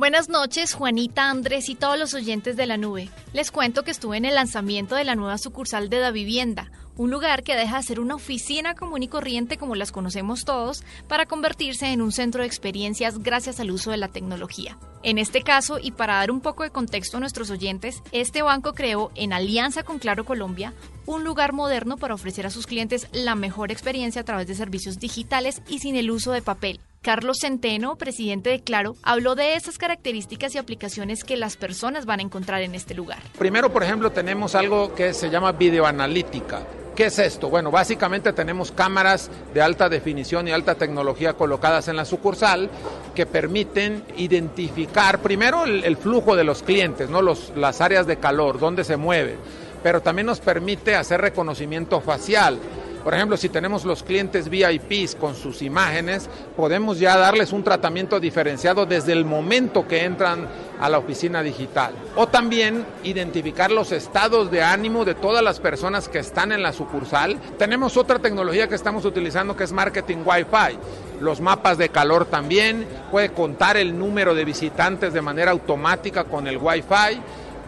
Buenas 0.00 0.30
noches, 0.30 0.72
Juanita, 0.72 1.28
Andrés 1.28 1.68
y 1.68 1.74
todos 1.74 1.98
los 1.98 2.14
oyentes 2.14 2.56
de 2.56 2.64
la 2.64 2.78
nube. 2.78 3.10
Les 3.34 3.50
cuento 3.50 3.82
que 3.82 3.90
estuve 3.90 4.16
en 4.16 4.24
el 4.24 4.34
lanzamiento 4.34 4.94
de 4.94 5.04
la 5.04 5.14
nueva 5.14 5.36
sucursal 5.36 5.90
de 5.90 5.98
Da 5.98 6.10
Vivienda, 6.10 6.72
un 6.96 7.10
lugar 7.10 7.42
que 7.42 7.54
deja 7.54 7.76
de 7.76 7.82
ser 7.82 8.00
una 8.00 8.14
oficina 8.14 8.74
común 8.74 9.02
y 9.02 9.08
corriente 9.08 9.58
como 9.58 9.74
las 9.74 9.92
conocemos 9.92 10.46
todos 10.46 10.84
para 11.06 11.26
convertirse 11.26 11.88
en 11.88 12.00
un 12.00 12.12
centro 12.12 12.40
de 12.40 12.46
experiencias 12.46 13.18
gracias 13.18 13.60
al 13.60 13.70
uso 13.70 13.90
de 13.90 13.98
la 13.98 14.08
tecnología. 14.08 14.78
En 15.02 15.18
este 15.18 15.42
caso, 15.42 15.78
y 15.78 15.90
para 15.90 16.14
dar 16.14 16.30
un 16.30 16.40
poco 16.40 16.62
de 16.62 16.70
contexto 16.70 17.18
a 17.18 17.20
nuestros 17.20 17.50
oyentes, 17.50 18.02
este 18.10 18.40
banco 18.40 18.72
creó, 18.72 19.10
en 19.16 19.34
alianza 19.34 19.82
con 19.82 19.98
Claro 19.98 20.24
Colombia, 20.24 20.72
un 21.04 21.24
lugar 21.24 21.52
moderno 21.52 21.98
para 21.98 22.14
ofrecer 22.14 22.46
a 22.46 22.50
sus 22.50 22.66
clientes 22.66 23.06
la 23.12 23.34
mejor 23.34 23.70
experiencia 23.70 24.22
a 24.22 24.24
través 24.24 24.46
de 24.46 24.54
servicios 24.54 24.98
digitales 24.98 25.60
y 25.68 25.80
sin 25.80 25.94
el 25.94 26.10
uso 26.10 26.32
de 26.32 26.40
papel. 26.40 26.80
Carlos 27.02 27.38
Centeno, 27.40 27.96
presidente 27.96 28.50
de 28.50 28.60
Claro, 28.60 28.94
habló 29.02 29.34
de 29.34 29.54
esas 29.54 29.78
características 29.78 30.54
y 30.54 30.58
aplicaciones 30.58 31.24
que 31.24 31.38
las 31.38 31.56
personas 31.56 32.04
van 32.04 32.20
a 32.20 32.22
encontrar 32.22 32.60
en 32.60 32.74
este 32.74 32.94
lugar. 32.94 33.20
Primero, 33.38 33.72
por 33.72 33.82
ejemplo, 33.82 34.10
tenemos 34.12 34.54
algo 34.54 34.94
que 34.94 35.14
se 35.14 35.30
llama 35.30 35.52
videoanalítica. 35.52 36.60
¿Qué 36.94 37.06
es 37.06 37.18
esto? 37.18 37.48
Bueno, 37.48 37.70
básicamente 37.70 38.34
tenemos 38.34 38.70
cámaras 38.70 39.30
de 39.54 39.62
alta 39.62 39.88
definición 39.88 40.46
y 40.46 40.50
alta 40.50 40.74
tecnología 40.74 41.32
colocadas 41.32 41.88
en 41.88 41.96
la 41.96 42.04
sucursal 42.04 42.68
que 43.14 43.24
permiten 43.24 44.04
identificar 44.18 45.20
primero 45.20 45.64
el, 45.64 45.96
flujo 45.96 46.36
de 46.36 46.44
los 46.44 46.62
clientes, 46.62 47.08
¿no? 47.08 47.22
Los, 47.22 47.52
las 47.56 47.80
áreas 47.80 48.06
de 48.06 48.18
calor, 48.18 48.58
dónde 48.58 48.84
se 48.84 48.98
mueve, 48.98 49.38
pero 49.82 50.02
también 50.02 50.26
nos 50.26 50.40
permite 50.40 50.96
hacer 50.96 51.22
reconocimiento 51.22 52.02
facial. 52.02 52.58
Por 53.02 53.14
ejemplo, 53.14 53.36
si 53.36 53.48
tenemos 53.48 53.84
los 53.84 54.02
clientes 54.02 54.48
VIPs 54.50 55.14
con 55.14 55.34
sus 55.34 55.62
imágenes, 55.62 56.28
podemos 56.56 56.98
ya 56.98 57.16
darles 57.16 57.52
un 57.52 57.64
tratamiento 57.64 58.20
diferenciado 58.20 58.84
desde 58.84 59.12
el 59.12 59.24
momento 59.24 59.88
que 59.88 60.04
entran 60.04 60.46
a 60.80 60.88
la 60.88 60.98
oficina 60.98 61.42
digital. 61.42 61.92
O 62.16 62.26
también 62.26 62.84
identificar 63.02 63.70
los 63.70 63.92
estados 63.92 64.50
de 64.50 64.62
ánimo 64.62 65.04
de 65.04 65.14
todas 65.14 65.42
las 65.42 65.60
personas 65.60 66.08
que 66.08 66.18
están 66.18 66.52
en 66.52 66.62
la 66.62 66.72
sucursal. 66.72 67.38
Tenemos 67.58 67.96
otra 67.96 68.18
tecnología 68.18 68.68
que 68.68 68.74
estamos 68.74 69.04
utilizando 69.04 69.56
que 69.56 69.64
es 69.64 69.72
marketing 69.72 70.18
Wi-Fi. 70.24 70.78
Los 71.20 71.40
mapas 71.40 71.78
de 71.78 71.90
calor 71.90 72.26
también, 72.26 72.86
puede 73.10 73.32
contar 73.32 73.76
el 73.76 73.98
número 73.98 74.34
de 74.34 74.44
visitantes 74.44 75.12
de 75.12 75.22
manera 75.22 75.50
automática 75.50 76.24
con 76.24 76.46
el 76.46 76.58
Wi-Fi 76.58 77.20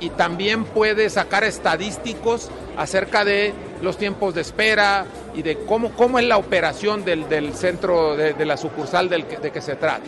y 0.02 0.10
también 0.10 0.64
puede 0.64 1.08
sacar 1.08 1.44
estadísticos 1.44 2.50
acerca 2.76 3.24
de 3.24 3.54
los 3.82 3.96
tiempos 3.96 4.34
de 4.34 4.40
espera 4.42 5.06
y 5.34 5.42
de 5.42 5.56
cómo, 5.64 5.92
cómo 5.92 6.18
es 6.18 6.26
la 6.26 6.36
operación 6.38 7.04
del, 7.04 7.28
del 7.28 7.54
centro 7.54 8.16
de, 8.16 8.34
de 8.34 8.44
la 8.44 8.56
sucursal 8.56 9.08
del 9.08 9.26
que- 9.26 9.38
de 9.38 9.50
que 9.52 9.60
se 9.60 9.76
trata. 9.76 10.04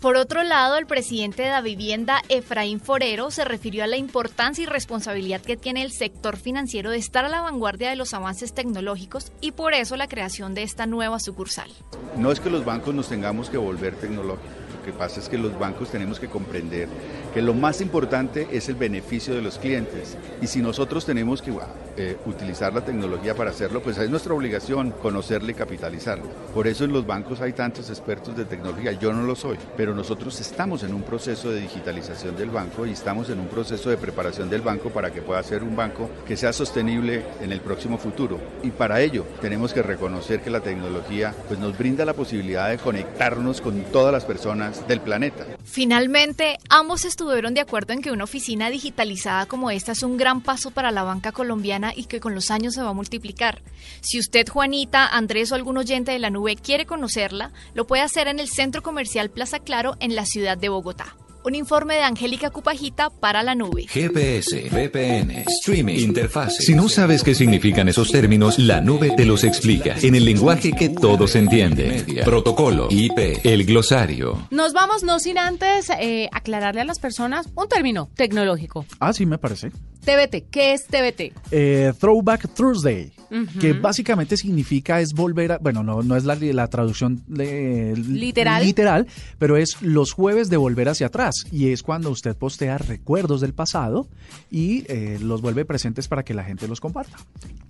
Por 0.00 0.16
otro 0.16 0.42
lado, 0.42 0.76
el 0.76 0.84
presidente 0.86 1.42
de 1.42 1.48
la 1.48 1.62
vivienda, 1.62 2.20
Efraín 2.28 2.78
Forero, 2.78 3.30
se 3.30 3.42
refirió 3.44 3.84
a 3.84 3.86
la 3.86 3.96
importancia 3.96 4.62
y 4.62 4.66
responsabilidad 4.66 5.40
que 5.40 5.56
tiene 5.56 5.82
el 5.82 5.92
sector 5.92 6.36
financiero 6.36 6.90
de 6.90 6.98
estar 6.98 7.24
a 7.24 7.30
la 7.30 7.40
vanguardia 7.40 7.88
de 7.88 7.96
los 7.96 8.12
avances 8.12 8.52
tecnológicos 8.52 9.32
y 9.40 9.52
por 9.52 9.72
eso 9.72 9.96
la 9.96 10.06
creación 10.06 10.52
de 10.54 10.62
esta 10.62 10.84
nueva 10.84 11.20
sucursal. 11.20 11.70
No 12.18 12.30
es 12.32 12.38
que 12.40 12.50
los 12.50 12.66
bancos 12.66 12.94
nos 12.94 13.08
tengamos 13.08 13.48
que 13.48 13.56
volver 13.56 13.94
tecnológicos 13.94 14.50
que 14.84 14.92
pasa 14.92 15.20
es 15.20 15.28
que 15.28 15.38
los 15.38 15.58
bancos 15.58 15.90
tenemos 15.90 16.20
que 16.20 16.28
comprender 16.28 16.88
que 17.32 17.42
lo 17.42 17.54
más 17.54 17.80
importante 17.80 18.46
es 18.52 18.68
el 18.68 18.76
beneficio 18.76 19.34
de 19.34 19.42
los 19.42 19.58
clientes. 19.58 20.16
Y 20.40 20.46
si 20.46 20.62
nosotros 20.62 21.04
tenemos 21.04 21.42
que 21.42 21.52
eh, 21.96 22.16
utilizar 22.26 22.72
la 22.72 22.84
tecnología 22.84 23.34
para 23.34 23.50
hacerlo, 23.50 23.82
pues 23.82 23.98
es 23.98 24.08
nuestra 24.10 24.34
obligación 24.34 24.92
conocerla 24.92 25.50
y 25.50 25.54
capitalizarla. 25.54 26.24
Por 26.52 26.66
eso 26.66 26.84
en 26.84 26.92
los 26.92 27.06
bancos 27.06 27.40
hay 27.40 27.52
tantos 27.52 27.90
expertos 27.90 28.36
de 28.36 28.44
tecnología. 28.44 28.92
Yo 28.92 29.12
no 29.12 29.22
lo 29.22 29.34
soy, 29.34 29.56
pero 29.76 29.94
nosotros 29.94 30.40
estamos 30.40 30.82
en 30.82 30.94
un 30.94 31.02
proceso 31.02 31.50
de 31.50 31.60
digitalización 31.60 32.36
del 32.36 32.50
banco 32.50 32.86
y 32.86 32.92
estamos 32.92 33.30
en 33.30 33.40
un 33.40 33.48
proceso 33.48 33.90
de 33.90 33.96
preparación 33.96 34.50
del 34.50 34.60
banco 34.60 34.90
para 34.90 35.12
que 35.12 35.22
pueda 35.22 35.42
ser 35.42 35.62
un 35.62 35.74
banco 35.74 36.10
que 36.26 36.36
sea 36.36 36.52
sostenible 36.52 37.24
en 37.40 37.52
el 37.52 37.60
próximo 37.60 37.98
futuro. 37.98 38.38
Y 38.62 38.70
para 38.70 39.00
ello 39.00 39.24
tenemos 39.40 39.72
que 39.72 39.82
reconocer 39.82 40.40
que 40.40 40.50
la 40.50 40.60
tecnología 40.60 41.34
pues, 41.48 41.58
nos 41.58 41.76
brinda 41.76 42.04
la 42.04 42.14
posibilidad 42.14 42.70
de 42.70 42.78
conectarnos 42.78 43.60
con 43.60 43.82
todas 43.84 44.12
las 44.12 44.24
personas 44.24 44.73
del 44.88 45.00
planeta. 45.00 45.46
Finalmente, 45.64 46.58
ambos 46.68 47.04
estuvieron 47.04 47.54
de 47.54 47.60
acuerdo 47.60 47.92
en 47.92 48.02
que 48.02 48.10
una 48.10 48.24
oficina 48.24 48.70
digitalizada 48.70 49.46
como 49.46 49.70
esta 49.70 49.92
es 49.92 50.02
un 50.02 50.16
gran 50.16 50.40
paso 50.40 50.70
para 50.70 50.90
la 50.90 51.02
banca 51.02 51.32
colombiana 51.32 51.92
y 51.94 52.04
que 52.04 52.20
con 52.20 52.34
los 52.34 52.50
años 52.50 52.74
se 52.74 52.82
va 52.82 52.90
a 52.90 52.94
multiplicar. 52.94 53.62
Si 54.00 54.18
usted, 54.18 54.48
Juanita, 54.48 55.06
Andrés 55.06 55.52
o 55.52 55.54
algún 55.54 55.78
oyente 55.78 56.12
de 56.12 56.18
la 56.18 56.30
nube 56.30 56.56
quiere 56.56 56.86
conocerla, 56.86 57.52
lo 57.74 57.86
puede 57.86 58.02
hacer 58.02 58.28
en 58.28 58.38
el 58.38 58.48
Centro 58.48 58.82
Comercial 58.82 59.30
Plaza 59.30 59.58
Claro 59.58 59.96
en 60.00 60.14
la 60.14 60.26
ciudad 60.26 60.58
de 60.58 60.68
Bogotá. 60.68 61.16
Un 61.46 61.54
informe 61.54 61.96
de 61.96 62.02
Angélica 62.02 62.48
Cupajita 62.48 63.10
para 63.10 63.42
la 63.42 63.54
nube. 63.54 63.86
GPS, 63.86 64.70
VPN, 64.70 65.44
streaming, 65.46 65.98
interfaz. 65.98 66.56
Si 66.56 66.74
no 66.74 66.88
sabes 66.88 67.22
qué 67.22 67.34
significan 67.34 67.86
esos 67.86 68.10
términos, 68.10 68.58
la 68.58 68.80
nube 68.80 69.10
te 69.14 69.26
los 69.26 69.44
explica 69.44 69.94
en 70.00 70.14
el 70.14 70.24
lenguaje 70.24 70.72
que 70.72 70.88
todos 70.88 71.36
entienden. 71.36 72.06
Protocolo, 72.24 72.88
IP, 72.88 73.44
el 73.44 73.66
glosario. 73.66 74.48
Nos 74.50 74.72
vamos 74.72 75.02
no 75.02 75.18
sin 75.18 75.36
antes 75.36 75.90
eh, 75.90 76.30
aclararle 76.32 76.80
a 76.80 76.84
las 76.86 76.98
personas 76.98 77.46
un 77.54 77.68
término 77.68 78.08
tecnológico. 78.14 78.86
Ah, 78.98 79.12
sí, 79.12 79.26
me 79.26 79.36
parece. 79.36 79.70
TBT, 80.04 80.50
¿qué 80.50 80.74
es 80.74 80.86
TBT? 80.86 81.32
Eh, 81.50 81.92
Throwback 81.98 82.48
Thursday 82.54 83.12
que 83.60 83.72
básicamente 83.72 84.36
significa 84.36 85.00
es 85.00 85.12
volver 85.12 85.52
a, 85.52 85.58
bueno, 85.58 85.82
no, 85.82 86.02
no 86.02 86.16
es 86.16 86.24
la, 86.24 86.36
la 86.36 86.68
traducción 86.68 87.22
literal. 87.28 88.64
literal, 88.64 89.06
pero 89.38 89.56
es 89.56 89.82
los 89.82 90.12
jueves 90.12 90.50
de 90.50 90.56
volver 90.56 90.88
hacia 90.88 91.08
atrás 91.08 91.46
y 91.50 91.72
es 91.72 91.82
cuando 91.82 92.10
usted 92.10 92.36
postea 92.36 92.78
recuerdos 92.78 93.40
del 93.40 93.54
pasado 93.54 94.08
y 94.50 94.84
eh, 94.88 95.18
los 95.20 95.40
vuelve 95.40 95.64
presentes 95.64 96.08
para 96.08 96.22
que 96.22 96.34
la 96.34 96.44
gente 96.44 96.68
los 96.68 96.80
comparta. 96.80 97.16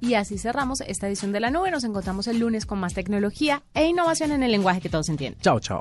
Y 0.01 0.15
así 0.15 0.39
cerramos 0.39 0.81
esta 0.83 1.09
edición 1.09 1.33
de 1.33 1.41
la 1.41 1.51
nube. 1.51 1.71
Nos 1.71 1.85
encontramos 1.85 2.27
el 2.27 2.39
lunes 2.39 2.67
con 2.67 2.79
más 2.79 2.95
tecnología 2.95 3.63
e 3.73 3.87
innovación 3.87 4.33
en 4.33 4.43
el 4.43 4.51
lenguaje 4.51 4.81
que 4.81 4.89
todos 4.89 5.09
entienden. 5.09 5.41
Chao, 5.41 5.61
chao. 5.61 5.81